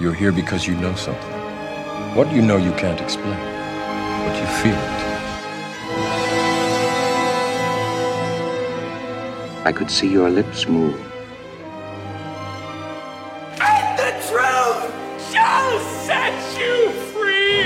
You're 0.00 0.12
here 0.12 0.32
because 0.32 0.66
you 0.66 0.74
know 0.74 0.92
something. 0.96 1.32
What 2.16 2.32
you 2.32 2.42
know 2.42 2.56
you 2.56 2.72
can't 2.72 3.00
explain, 3.00 3.38
but 4.26 4.36
you 4.36 4.46
feel 4.60 4.74
it. 4.74 5.00
I 9.64 9.72
could 9.72 9.88
see 9.88 10.08
your 10.08 10.28
lips 10.30 10.66
move. 10.66 10.98
And 13.60 13.96
the 13.96 14.10
truth 14.26 14.90
shall 15.30 15.78
set 16.04 16.34
you 16.58 16.90
free! 17.12 17.62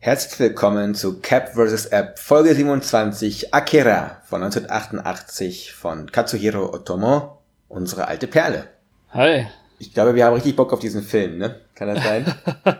Herzlich 0.00 0.40
willkommen 0.40 0.96
zu 0.96 1.20
Cap 1.20 1.54
vs. 1.54 1.86
App 1.86 2.18
Folge 2.18 2.52
27 2.56 3.54
Akira 3.54 4.22
von 4.24 4.42
1988 4.42 5.72
von 5.72 6.10
Katsuhiro 6.10 6.74
Otomo, 6.74 7.39
unsere 7.70 8.08
alte 8.08 8.26
Perle. 8.26 8.68
Hi. 9.10 9.46
Ich 9.78 9.94
glaube, 9.94 10.14
wir 10.14 10.26
haben 10.26 10.34
richtig 10.34 10.56
Bock 10.56 10.74
auf 10.74 10.80
diesen 10.80 11.02
Film, 11.02 11.38
ne? 11.38 11.56
Kann 11.74 11.94
das 11.94 12.04
sein? 12.04 12.34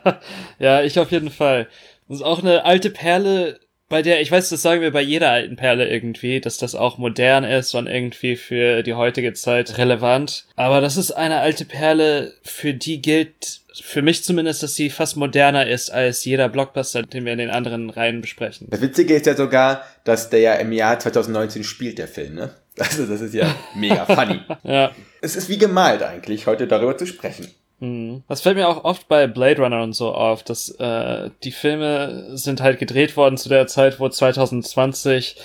ja, 0.59 0.83
ich 0.83 0.99
auf 0.99 1.11
jeden 1.11 1.31
Fall. 1.31 1.67
Das 2.09 2.19
ist 2.19 2.25
auch 2.25 2.41
eine 2.41 2.67
alte 2.67 2.91
Perle, 2.91 3.59
bei 3.91 4.03
der, 4.03 4.21
ich 4.21 4.31
weiß, 4.31 4.51
das 4.51 4.63
sagen 4.63 4.83
wir 4.83 4.93
bei 4.93 5.03
jeder 5.03 5.31
alten 5.31 5.57
Perle 5.57 5.89
irgendwie, 5.89 6.41
dass 6.41 6.59
das 6.59 6.77
auch 6.77 6.97
modern 6.97 7.43
ist 7.43 7.75
und 7.75 7.89
irgendwie 7.89 8.37
für 8.37 8.85
die 8.85 8.95
heutige 8.95 9.33
Zeit 9.33 9.79
relevant. 9.79 10.45
Aber 10.55 10.81
das 10.81 10.97
ist 10.97 11.11
eine 11.11 11.41
alte 11.41 11.65
Perle, 11.65 12.35
für 12.43 12.73
die 12.73 13.03
gilt, 13.03 13.63
für 13.83 14.01
mich 14.01 14.23
zumindest, 14.23 14.63
dass 14.63 14.77
sie 14.77 14.91
fast 14.91 15.17
moderner 15.17 15.67
ist 15.67 15.91
als 15.91 16.25
jeder 16.25 16.49
Blockbuster, 16.49 17.03
den 17.03 17.25
wir 17.25 17.33
in 17.33 17.39
den 17.39 17.51
anderen 17.51 17.91
Reihen 17.91 18.21
besprechen. 18.21 18.69
Das 18.71 18.81
Witzige 18.81 19.15
ist 19.15 19.27
ja 19.27 19.35
sogar, 19.35 19.83
dass 20.05 20.31
der 20.31 20.41
ja 20.41 20.55
im 20.55 20.71
Jahr 20.71 21.01
2019 21.01 21.65
spielt, 21.65 21.99
der 21.99 22.09
Film, 22.09 22.35
ne? 22.35 22.51
Also 22.81 23.07
das 23.07 23.21
ist 23.21 23.35
ja 23.35 23.47
mega 23.75 24.05
funny. 24.07 24.41
ja. 24.63 24.91
Es 25.21 25.37
ist 25.37 25.49
wie 25.49 25.59
gemalt 25.59 26.03
eigentlich, 26.03 26.47
heute 26.47 26.67
darüber 26.67 26.97
zu 26.97 27.07
sprechen. 27.07 27.49
Mhm. 27.81 28.23
Das 28.29 28.43
fällt 28.43 28.57
mir 28.57 28.69
auch 28.69 28.85
oft 28.85 29.09
bei 29.09 29.27
Blade 29.27 29.63
Runner 29.63 29.83
und 29.83 29.95
so 29.95 30.13
auf, 30.15 30.43
dass 30.43 30.69
äh, 30.79 31.31
die 31.45 31.51
Filme 31.53 32.37
sind 32.37 32.61
halt 32.61 32.79
gedreht 32.79 33.17
worden 33.17 33.39
zu 33.39 33.49
der 33.49 33.67
Zeit, 33.67 33.99
wo 34.01 34.09
2020 34.09 35.37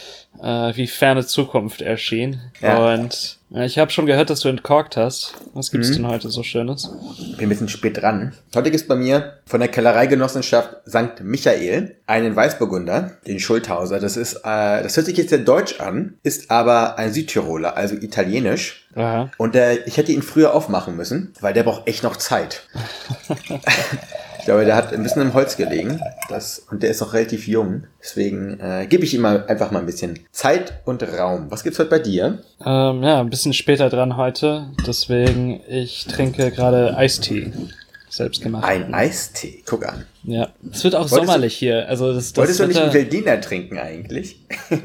äh, 0.42 0.75
wie 0.75 0.88
ferne 0.88 1.25
Zukunft 1.25 1.81
erschien. 1.81 2.42
Ja. 2.61 2.94
Und 2.94 3.38
äh, 3.53 3.66
ich 3.66 3.80
habe 3.80 3.92
schon 3.92 4.05
gehört, 4.05 4.30
dass 4.30 4.42
du 4.42 4.49
entkorkt 4.49 4.97
hast. 4.97 5.33
Was 5.53 5.72
gibt's 5.72 5.89
Mhm. 5.92 5.94
denn 5.95 6.08
heute 6.08 6.30
so 6.30 6.44
Schönes? 6.44 6.89
Bin 7.38 7.47
ein 7.47 7.50
bisschen 7.50 7.67
spät 7.67 8.02
dran. 8.02 8.33
Heute 8.55 8.72
gibt's 8.72 8.88
bei 8.88 8.95
mir 8.95 9.39
von 9.45 9.59
der 9.59 9.67
Kellereigenossenschaft 9.69 10.78
St. 10.88 11.22
Michael 11.22 11.97
einen 12.08 12.36
Weißburgunder, 12.36 13.17
den 13.27 13.39
Schulthauser. 13.39 14.00
Das 14.00 14.16
ist, 14.16 14.36
äh, 14.38 14.83
das 14.83 14.95
hört 14.95 15.05
sich 15.05 15.17
jetzt 15.17 15.30
sehr 15.30 15.39
deutsch 15.39 15.80
an, 15.81 16.16
ist 16.23 16.50
aber 16.50 16.97
ein 16.97 17.11
Südtiroler, 17.11 17.75
also 17.75 17.95
italienisch. 17.95 18.88
Aha. 18.95 19.31
Und 19.38 19.55
der, 19.55 19.86
ich 19.86 19.97
hätte 19.97 20.14
ihn 20.14 20.22
früher 20.22 20.53
aufmachen 20.53 20.95
müssen, 20.95 21.33
weil 21.42 21.53
der 21.53 21.64
braucht 21.64 21.88
echt 21.88 22.03
noch 22.03 22.16
Zeit. 22.16 22.67
ich 24.46 24.48
glaube, 24.48 24.64
der 24.64 24.76
hat 24.76 24.94
ein 24.94 25.02
bisschen 25.02 25.24
im 25.24 25.34
Holz 25.34 25.58
gelegen. 25.58 26.00
Das, 26.30 26.60
und 26.70 26.84
der 26.84 26.92
ist 26.92 27.02
noch 27.02 27.14
relativ 27.16 27.48
jung. 27.48 27.86
Deswegen 28.00 28.60
äh, 28.60 28.86
gebe 28.88 29.04
ich 29.04 29.12
ihm 29.16 29.22
mal 29.22 29.44
einfach 29.48 29.72
mal 29.72 29.80
ein 29.80 29.88
bisschen 29.88 30.20
Zeit 30.32 30.82
und 30.86 31.02
Raum. 31.02 31.48
Was 31.50 31.64
gibt's 31.64 31.80
heute 31.80 31.90
bei 31.90 31.98
dir? 31.98 32.44
Ähm, 32.64 33.02
ja, 33.02 33.22
ein 33.22 33.32
bisschen 33.32 33.54
später 33.54 33.90
dran 33.90 34.18
heute. 34.18 34.68
Deswegen, 34.86 35.62
ich 35.68 36.06
trinke 36.06 36.52
gerade 36.52 36.96
Eistee. 36.96 37.52
Selbst 38.08 38.44
gemacht. 38.44 38.64
Ein 38.66 38.94
Eistee. 38.94 39.64
Guck 39.66 39.84
an. 39.88 40.06
Ja. 40.22 40.50
Es 40.72 40.84
wird 40.84 40.94
auch 40.94 41.00
Wolltest 41.00 41.14
du- 41.18 41.26
sommerlich 41.26 41.56
hier. 41.56 41.90
Also 41.90 42.14
das, 42.14 42.32
das 42.34 42.38
Wolltest 42.38 42.60
du 42.60 42.68
nicht 42.68 42.80
einen 42.80 42.94
Veltliner 42.94 43.42
trinken 43.42 43.80
eigentlich? 43.80 44.38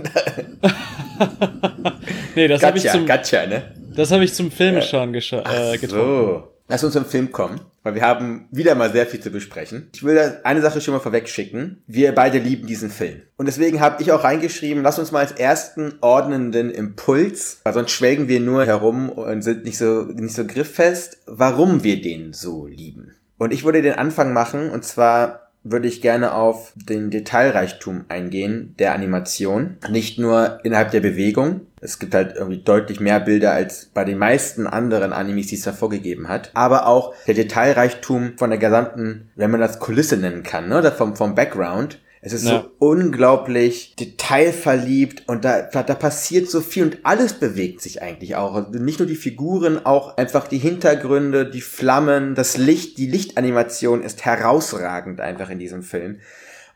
Nee, 2.34 2.48
das 2.48 2.62
habe 2.62 2.78
ich 2.78 2.84
Gotcha, 2.84 2.96
zum, 2.96 3.06
gotcha, 3.06 3.46
ne? 3.46 3.62
das 3.94 4.10
habe 4.10 4.24
ich 4.24 4.32
zum 4.32 4.50
Filmeschauen 4.50 5.12
gescha- 5.14 5.44
äh, 5.74 5.76
getrunken. 5.76 6.06
So. 6.06 6.48
Lass 6.70 6.84
uns 6.84 6.92
zum 6.92 7.04
Film 7.04 7.32
kommen, 7.32 7.60
weil 7.82 7.96
wir 7.96 8.02
haben 8.02 8.46
wieder 8.52 8.76
mal 8.76 8.92
sehr 8.92 9.04
viel 9.04 9.18
zu 9.18 9.30
besprechen. 9.30 9.90
Ich 9.92 10.04
will 10.04 10.38
eine 10.44 10.62
Sache 10.62 10.80
schon 10.80 10.94
mal 10.94 11.00
vorweg 11.00 11.28
schicken. 11.28 11.82
Wir 11.88 12.14
beide 12.14 12.38
lieben 12.38 12.68
diesen 12.68 12.90
Film. 12.90 13.22
Und 13.36 13.46
deswegen 13.46 13.80
habe 13.80 14.00
ich 14.00 14.12
auch 14.12 14.22
reingeschrieben, 14.22 14.84
lass 14.84 15.00
uns 15.00 15.10
mal 15.10 15.18
als 15.18 15.32
ersten 15.32 15.94
ordnenden 16.00 16.70
Impuls, 16.70 17.60
weil 17.64 17.74
sonst 17.74 17.90
schwelgen 17.90 18.28
wir 18.28 18.38
nur 18.38 18.66
herum 18.66 19.08
und 19.08 19.42
sind 19.42 19.64
nicht 19.64 19.78
so, 19.78 20.02
nicht 20.02 20.36
so 20.36 20.46
grifffest, 20.46 21.18
warum 21.26 21.82
wir 21.82 22.00
den 22.00 22.32
so 22.32 22.68
lieben. 22.68 23.16
Und 23.36 23.52
ich 23.52 23.64
würde 23.64 23.82
den 23.82 23.94
Anfang 23.94 24.32
machen, 24.32 24.70
und 24.70 24.84
zwar 24.84 25.49
würde 25.62 25.88
ich 25.88 26.00
gerne 26.00 26.34
auf 26.34 26.72
den 26.74 27.10
Detailreichtum 27.10 28.04
eingehen 28.08 28.74
der 28.78 28.94
Animation. 28.94 29.76
Nicht 29.90 30.18
nur 30.18 30.60
innerhalb 30.64 30.90
der 30.90 31.00
Bewegung. 31.00 31.62
Es 31.80 31.98
gibt 31.98 32.14
halt 32.14 32.36
irgendwie 32.36 32.62
deutlich 32.62 33.00
mehr 33.00 33.20
Bilder 33.20 33.52
als 33.52 33.90
bei 33.92 34.04
den 34.04 34.18
meisten 34.18 34.66
anderen 34.66 35.12
Animes, 35.12 35.48
die 35.48 35.56
es 35.56 35.62
da 35.62 35.72
vorgegeben 35.72 36.28
hat. 36.28 36.50
Aber 36.54 36.86
auch 36.86 37.14
der 37.26 37.34
Detailreichtum 37.34 38.34
von 38.36 38.50
der 38.50 38.58
gesamten, 38.58 39.30
wenn 39.36 39.50
man 39.50 39.60
das 39.60 39.78
Kulisse 39.78 40.16
nennen 40.16 40.42
kann, 40.42 40.68
ne? 40.68 40.78
oder 40.78 40.92
vom, 40.92 41.16
vom 41.16 41.34
Background. 41.34 41.98
Es 42.22 42.34
ist 42.34 42.44
Ja. 42.44 42.62
so 42.62 42.70
unglaublich 42.78 43.94
detailverliebt 43.96 45.26
und 45.26 45.44
da, 45.44 45.62
da, 45.62 45.82
passiert 45.94 46.50
so 46.50 46.60
viel 46.60 46.84
und 46.84 46.98
alles 47.02 47.34
bewegt 47.34 47.80
sich 47.80 48.02
eigentlich 48.02 48.36
auch. 48.36 48.54
Also 48.54 48.70
Nicht 48.78 48.98
nur 48.98 49.08
die 49.08 49.16
Figuren, 49.16 49.84
auch 49.86 50.18
einfach 50.18 50.46
die 50.46 50.58
Hintergründe, 50.58 51.48
die 51.48 51.62
Flammen, 51.62 52.34
das 52.34 52.58
Licht, 52.58 52.98
die 52.98 53.06
Lichtanimation 53.06 54.02
ist 54.02 54.24
herausragend 54.24 55.20
einfach 55.20 55.48
in 55.48 55.58
diesem 55.58 55.82
Film. 55.82 56.20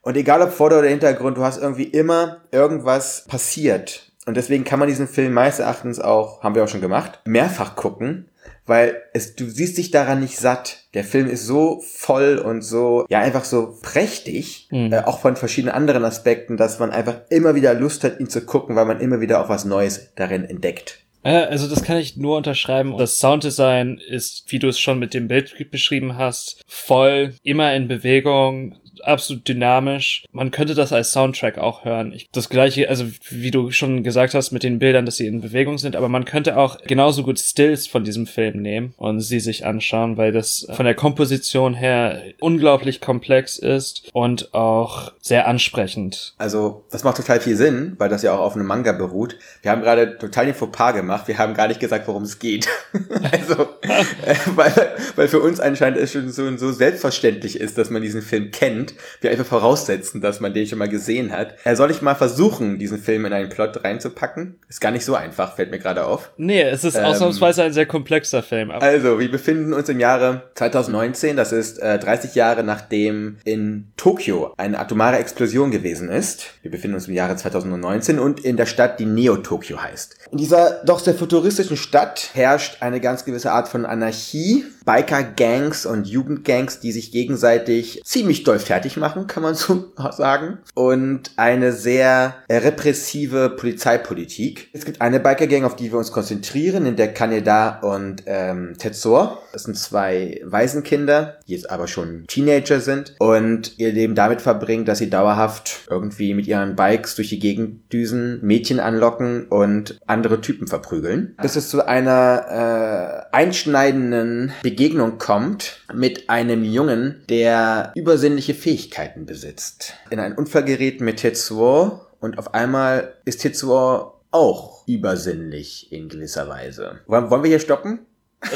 Und 0.01 0.17
egal 0.17 0.41
ob 0.43 0.51
Vorder- 0.53 0.79
oder 0.79 0.89
Hintergrund, 0.89 1.37
du 1.37 1.43
hast 1.43 1.61
irgendwie 1.61 1.85
immer 1.85 2.43
irgendwas 2.51 3.25
passiert. 3.27 4.13
Und 4.27 4.37
deswegen 4.39 4.65
kann 4.65 4.79
man 4.79 4.89
diesen 4.89 5.09
Film 5.09 5.35
meines 5.35 5.59
Erachtens 5.59 6.01
auch, 6.01 6.43
haben 6.43 6.55
wir 6.55 6.65
auch 6.65 6.69
schon 6.69 6.81
gemacht, 6.81 7.21
mehrfach 7.27 7.77
gucken, 7.77 8.29
weil 8.67 8.97
es, 9.13 9.35
du 9.37 9.49
siehst 9.49 9.77
dich 9.79 9.91
daran 9.91 10.21
nicht 10.21 10.39
satt. 10.39 10.85
Der 10.95 11.05
Film 11.05 11.29
ist 11.29 11.47
so 11.47 11.83
voll 11.87 12.39
und 12.39 12.63
so, 12.63 13.05
ja, 13.09 13.21
einfach 13.21 13.45
so 13.45 13.79
prächtig, 13.83 14.69
Mhm. 14.71 14.93
äh, 14.93 14.99
auch 15.01 15.21
von 15.21 15.37
verschiedenen 15.37 15.75
anderen 15.75 16.05
Aspekten, 16.05 16.57
dass 16.57 16.79
man 16.79 16.91
einfach 16.91 17.17
immer 17.31 17.55
wieder 17.55 17.75
Lust 17.75 18.05
hat, 18.05 18.21
ihn 18.21 18.29
zu 18.29 18.45
gucken, 18.45 18.77
weil 18.77 18.87
man 18.87 19.01
immer 19.01 19.21
wieder 19.21 19.45
auch 19.45 19.49
was 19.49 19.65
Neues 19.65 20.13
darin 20.17 20.45
entdeckt. 20.45 21.01
Also 21.27 21.69
das 21.69 21.83
kann 21.83 21.97
ich 21.97 22.19
nur 22.19 22.37
unterschreiben. 22.37 22.99
Das 22.99 23.19
Sounddesign 23.19 23.99
ist, 24.11 24.45
wie 24.49 24.59
du 24.59 24.69
es 24.69 24.79
schon 24.79 24.99
mit 24.99 25.15
dem 25.15 25.27
Bild 25.27 25.55
beschrieben 25.71 26.19
hast, 26.19 26.61
voll, 26.67 27.33
immer 27.43 27.75
in 27.75 27.89
Bewegung, 27.89 28.77
absolut 29.07 29.47
dynamisch. 29.49 30.25
Man 30.33 30.51
könnte 30.51 30.75
das 30.75 30.93
als 30.93 31.13
Soundtrack 31.13 31.59
auch 31.59 31.85
hören. 31.85 32.13
Ich, 32.13 32.29
das 32.33 32.49
gleiche, 32.49 32.89
also 32.89 33.07
wie 33.31 33.51
du 33.51 33.71
schon 33.71 34.03
gesagt 34.03 34.35
hast 34.35 34.53
mit 34.53 34.63
den 34.63 34.79
Bildern, 34.79 35.07
dass 35.07 35.17
sie 35.17 35.27
in 35.27 35.41
Bewegung 35.41 35.79
sind, 35.79 35.97
aber 35.97 36.09
man 36.09 36.25
könnte 36.25 36.57
auch 36.57 36.79
genauso 36.83 37.23
gut 37.23 37.39
Stills 37.39 37.87
von 37.87 38.05
diesem 38.05 38.27
Film 38.27 38.63
nehmen 38.63 38.95
und 38.97 39.21
sie 39.21 39.41
sich 39.41 39.67
anschauen, 39.67 40.17
weil 40.17 40.33
das 40.33 40.67
von 40.73 40.85
der 40.85 40.95
Komposition 40.95 41.75
her 41.75 42.23
unglaublich 42.41 43.01
komplex 43.01 43.59
ist 43.59 44.11
und 44.13 44.55
auch 44.55 45.13
sehr 45.21 45.47
ansprechend. 45.47 46.35
Also, 46.39 46.85
das 46.91 47.05
macht 47.05 47.17
total 47.17 47.41
viel 47.41 47.57
Sinn, 47.57 47.95
weil 47.99 48.09
das 48.09 48.23
ja 48.23 48.35
auch 48.35 48.41
auf 48.41 48.55
einem 48.55 48.67
Manga 48.67 48.93
beruht. 48.93 49.39
Wir 49.63 49.71
haben 49.71 49.83
gerade 49.83 50.19
total 50.19 50.47
den 50.47 50.55
Fauxpas 50.55 50.93
gemacht. 50.93 51.29
Wir 51.29 51.39
haben 51.39 51.55
gar 51.55 51.69
nicht 51.69 51.81
gesagt, 51.81 52.07
worum 52.09 52.23
es 52.23 52.39
geht. 52.39 52.69
also, 53.33 53.63
äh, 53.83 54.35
weil, 54.55 54.73
weil 55.17 55.29
für 55.29 55.41
uns 55.41 55.61
anscheinend 55.61 55.99
es 55.99 56.13
schon 56.13 56.31
so, 56.31 56.57
so 56.57 56.73
selbstverständlich 56.73 57.61
ist, 57.61 57.79
dass 57.79 57.91
man 57.91 58.03
diesen 58.03 58.23
Film 58.23 58.51
kennt. 58.51 58.94
Wir 59.21 59.31
einfach 59.31 59.45
voraussetzen, 59.47 60.21
dass 60.21 60.41
man 60.41 60.55
den 60.55 60.67
schon 60.67 60.79
mal 60.79 60.89
gesehen 60.89 61.33
hat. 61.33 61.55
Äh, 61.65 61.77
soll 61.77 61.91
ich 61.91 62.03
mal 62.03 62.15
versuchen, 62.15 62.79
diesen 62.79 62.99
Film 62.99 63.25
in 63.25 63.33
einen 63.33 63.49
Plot 63.49 63.85
reinzupacken? 63.85 64.59
Ist 64.69 64.81
gar 64.81 64.91
nicht 64.91 65.05
so 65.05 65.15
einfach, 65.15 65.57
fällt 65.57 65.71
mir 65.71 65.79
gerade 65.79 66.05
auf. 66.07 66.31
Nee, 66.37 66.63
es 66.63 66.85
ist 66.85 66.97
Ähm, 66.97 67.05
ausnahmsweise 67.05 67.63
ein 67.63 67.73
sehr 67.73 67.87
komplexer 67.87 68.43
Film. 68.43 68.71
Also, 68.71 69.19
wir 69.19 69.31
befinden 69.31 69.73
uns 69.73 69.89
im 69.89 70.01
Jahre 70.01 70.43
2019, 70.55 71.37
das 71.37 71.53
ist 71.53 71.79
äh, 71.79 71.99
30 71.99 72.35
Jahre 72.35 72.63
nachdem 72.65 73.37
in 73.45 73.89
Tokio 73.97 74.53
eine 74.57 74.79
atomare 74.79 75.19
Explosion 75.19 75.71
gewesen 75.71 76.09
ist. 76.09 76.47
Wir 76.63 76.71
befinden 76.71 76.95
uns 76.95 77.09
im 77.09 77.15
Jahre 77.15 77.37
2019 77.37 78.19
und 78.19 78.41
in 78.41 78.57
der 78.57 78.67
Stadt, 78.67 79.01
die 79.01 79.07
Neo-Tokio 79.07 79.83
heißt. 79.83 80.17
In 80.31 80.39
dieser 80.39 80.83
doch 80.85 80.99
sehr 80.99 81.15
futuristischen 81.15 81.77
Stadt 81.77 82.31
herrscht 82.35 82.79
eine 82.81 83.01
ganz 83.01 83.25
gewisse 83.25 83.53
Art 83.53 83.69
von 83.69 83.87
Anarchie. 83.87 84.65
Biker-Gangs 84.85 85.87
und 85.87 86.07
Jugendgangs, 86.07 86.81
die 86.81 86.93
sich 86.93 87.11
gegenseitig 87.11 88.03
ziemlich 88.05 88.45
doll 88.45 88.59
fertig 88.75 88.97
machen, 88.97 89.29
kann 89.29 89.45
man 89.45 89.55
so 89.55 89.93
sagen. 90.11 90.59
Und 90.75 91.31
eine 91.37 91.73
sehr 91.73 92.35
repressive 92.51 93.51
Polizeipolitik. 93.51 94.69
Es 94.73 94.85
gibt 94.85 95.01
eine 95.01 95.21
Biker-Gang, 95.21 95.63
auf 95.65 95.77
die 95.77 95.93
wir 95.93 95.99
uns 95.99 96.11
konzentrieren, 96.11 96.85
in 96.85 96.97
der 96.97 97.15
Kaneda 97.15 97.79
und 97.81 98.25
ähm, 98.27 98.75
Tetsur. 98.77 99.39
Das 99.53 99.63
sind 99.63 99.77
zwei 99.77 100.41
Waisenkinder, 100.45 101.39
die 101.47 101.53
jetzt 101.53 101.71
aber 101.71 101.87
schon 101.87 102.25
Teenager 102.27 102.81
sind 102.81 103.15
und 103.21 103.79
ihr 103.79 103.93
Leben 103.93 104.17
damit 104.17 104.43
verbringen, 104.43 104.85
dass 104.85 104.99
sie 104.99 105.09
dauerhaft 105.09 105.87
irgendwie 105.89 106.35
mit 106.35 106.49
ihren 106.49 106.75
Bikes 106.75 107.15
durch 107.15 107.29
die 107.29 107.39
Gegend 107.39 107.93
düsen, 107.93 108.41
Mädchen 108.43 108.81
anlocken 108.81 109.47
und 109.47 110.01
andere 110.07 110.41
Typen 110.41 110.67
verprügeln. 110.67 111.37
Bis 111.41 111.55
es 111.55 111.69
zu 111.69 111.87
einer 111.87 113.29
äh, 113.31 113.37
einschneidenden 113.37 114.53
Begegnung 114.63 115.19
kommt 115.19 115.85
mit 115.95 116.29
einem 116.29 116.65
Jungen, 116.65 117.23
der 117.29 117.93
übersinnliche 117.95 118.55
Fähigkeiten 118.65 119.27
besitzt. 119.27 119.93
In 120.09 120.19
einen 120.19 120.37
Unfall 120.37 120.65
gerät 120.65 121.03
mit 121.03 121.19
Tetsuo 121.19 122.01
und 122.19 122.39
auf 122.39 122.55
einmal 122.55 123.13
ist 123.27 123.43
Tetsuo 123.43 124.15
auch 124.31 124.89
übersinnlich 124.89 125.93
in 125.93 126.09
gewisser 126.09 126.49
Weise. 126.49 127.01
Wollen 127.07 127.31
wollen 127.31 127.43
wir 127.43 127.51
hier 127.51 127.61
stoppen? 127.61 128.07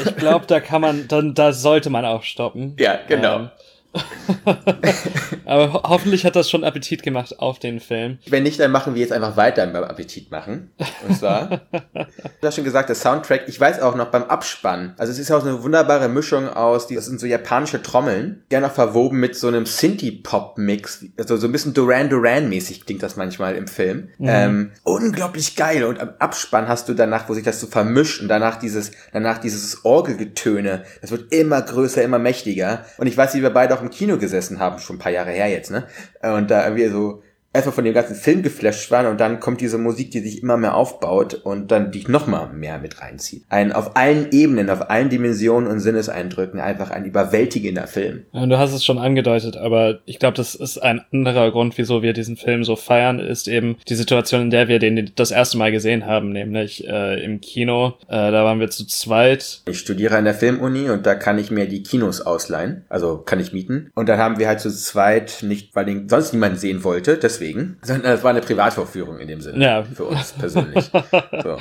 Ich 0.03 0.15
glaube, 0.17 0.47
da 0.47 0.61
kann 0.61 0.81
man, 0.81 1.07
dann, 1.07 1.35
da 1.35 1.53
sollte 1.53 1.91
man 1.91 2.05
auch 2.05 2.23
stoppen. 2.23 2.75
Ja, 2.79 2.99
genau. 3.07 3.35
Ähm, 3.35 3.49
Aber 5.45 5.73
ho 5.73 5.81
hoffentlich 5.83 6.25
hat 6.25 6.35
das 6.35 6.49
schon 6.49 6.63
Appetit 6.63 7.01
gemacht 7.01 7.39
auf 7.39 7.59
den 7.59 7.79
Film. 7.79 8.19
Wenn 8.27 8.43
nicht, 8.43 8.59
dann 8.59 8.71
machen 8.71 8.93
wir 8.93 9.01
jetzt 9.01 9.11
einfach 9.11 9.35
weiter 9.35 9.65
beim 9.67 9.83
Appetit 9.83 10.31
machen. 10.31 10.71
Und 11.07 11.17
zwar, 11.17 11.61
du 11.71 12.47
hast 12.47 12.55
schon 12.55 12.63
gesagt, 12.63 12.89
der 12.89 12.95
Soundtrack, 12.95 13.47
ich 13.47 13.59
weiß 13.59 13.81
auch 13.81 13.95
noch 13.95 14.07
beim 14.07 14.23
Abspann, 14.23 14.93
also 14.97 15.11
es 15.11 15.19
ist 15.19 15.31
auch 15.31 15.43
eine 15.43 15.63
wunderbare 15.63 16.07
Mischung 16.07 16.47
aus, 16.47 16.87
das 16.87 17.05
sind 17.05 17.19
so 17.19 17.25
japanische 17.25 17.81
Trommeln, 17.81 18.43
gerne 18.49 18.67
auch 18.67 18.71
verwoben 18.71 19.19
mit 19.19 19.35
so 19.35 19.47
einem 19.47 19.65
Synthie-Pop-Mix, 19.65 21.05
also 21.17 21.37
so 21.37 21.47
ein 21.47 21.51
bisschen 21.51 21.73
Duran 21.73 22.09
Duran-mäßig 22.09 22.85
klingt 22.85 23.03
das 23.03 23.15
manchmal 23.15 23.55
im 23.55 23.67
Film. 23.67 24.09
Mhm. 24.17 24.27
Ähm, 24.27 24.71
unglaublich 24.83 25.55
geil. 25.55 25.83
Und 25.83 25.99
am 25.99 26.13
Abspann 26.19 26.67
hast 26.67 26.89
du 26.89 26.93
danach, 26.93 27.29
wo 27.29 27.33
sich 27.33 27.43
das 27.43 27.59
so 27.59 27.67
vermischt 27.67 28.21
und 28.21 28.27
danach 28.27 28.57
dieses, 28.57 28.91
danach 29.13 29.39
dieses 29.39 29.83
Orgelgetöne, 29.85 30.83
das 31.01 31.11
wird 31.11 31.31
immer 31.33 31.61
größer, 31.61 32.03
immer 32.03 32.19
mächtiger. 32.19 32.85
Und 32.97 33.07
ich 33.07 33.17
weiß, 33.17 33.35
wie 33.35 33.41
wir 33.41 33.49
beide 33.49 33.77
auch 33.77 33.78
im 33.81 33.89
Kino 33.89 34.17
gesessen 34.17 34.59
haben, 34.59 34.79
schon 34.79 34.95
ein 34.97 34.99
paar 34.99 35.11
Jahre 35.11 35.31
her 35.31 35.47
jetzt, 35.49 35.71
ne? 35.71 35.87
Und 36.21 36.51
da 36.51 36.63
irgendwie 36.65 36.87
so 36.87 37.23
einfach 37.51 37.73
von 37.73 37.83
dem 37.83 37.93
ganzen 37.93 38.15
Film 38.15 38.43
geflasht 38.43 38.91
waren 38.91 39.07
und 39.07 39.19
dann 39.19 39.39
kommt 39.39 39.61
diese 39.61 39.77
Musik, 39.77 40.11
die 40.11 40.19
sich 40.19 40.43
immer 40.43 40.57
mehr 40.57 40.75
aufbaut 40.75 41.33
und 41.33 41.71
dann 41.71 41.91
dich 41.91 42.07
noch 42.07 42.27
mal 42.27 42.47
mehr 42.53 42.77
mit 42.77 43.01
reinzieht. 43.01 43.43
Ein 43.49 43.71
auf 43.71 43.95
allen 43.95 44.27
Ebenen, 44.31 44.69
auf 44.69 44.89
allen 44.89 45.09
Dimensionen 45.09 45.69
und 45.69 45.79
Sinneseindrücken 45.79 46.59
einfach 46.59 46.91
ein 46.91 47.05
überwältigender 47.05 47.87
Film. 47.87 48.25
Ja, 48.33 48.45
du 48.45 48.57
hast 48.57 48.73
es 48.73 48.85
schon 48.85 48.99
angedeutet, 48.99 49.57
aber 49.57 49.99
ich 50.05 50.19
glaube, 50.19 50.37
das 50.37 50.53
ist 50.53 50.77
ein 50.77 51.01
anderer 51.11 51.51
Grund, 51.51 51.77
wieso 51.77 52.03
wir 52.03 52.13
diesen 52.13 52.37
Film 52.37 52.63
so 52.63 52.75
feiern, 52.75 53.19
ist 53.19 53.47
eben 53.47 53.77
die 53.87 53.95
Situation, 53.95 54.43
in 54.43 54.49
der 54.51 54.67
wir 54.67 54.77
den 54.77 55.11
das 55.15 55.31
erste 55.31 55.57
Mal 55.57 55.71
gesehen 55.71 56.05
haben, 56.05 56.31
nämlich 56.31 56.87
äh, 56.87 57.23
im 57.23 57.41
Kino. 57.41 57.95
Äh, 58.07 58.31
da 58.31 58.43
waren 58.43 58.59
wir 58.59 58.69
zu 58.69 58.85
zweit. 58.85 59.61
Ich 59.67 59.79
studiere 59.79 60.17
an 60.17 60.25
der 60.25 60.35
Filmuni 60.35 60.89
und 60.91 61.05
da 61.07 61.15
kann 61.15 61.39
ich 61.39 61.49
mir 61.49 61.67
die 61.67 61.81
Kinos 61.81 62.21
ausleihen, 62.21 62.85
also 62.89 63.17
kann 63.17 63.39
ich 63.39 63.53
mieten. 63.53 63.89
Und 63.95 64.07
dann 64.07 64.19
haben 64.19 64.37
wir 64.37 64.47
halt 64.47 64.59
zu 64.59 64.69
zweit 64.69 65.39
nicht, 65.41 65.75
weil 65.75 65.85
den 65.85 66.07
sonst 66.09 66.33
niemand 66.33 66.59
sehen 66.59 66.83
wollte, 66.83 67.17
das 67.17 67.38
deswegen, 67.39 67.77
sondern 67.81 68.13
es 68.13 68.23
war 68.23 68.31
eine 68.31 68.41
Privatvorführung 68.41 69.19
in 69.19 69.27
dem 69.27 69.41
Sinne. 69.41 69.63
Ja. 69.63 69.83
Für 69.83 70.05
uns 70.05 70.33
persönlich. 70.33 70.89
So. 71.41 71.57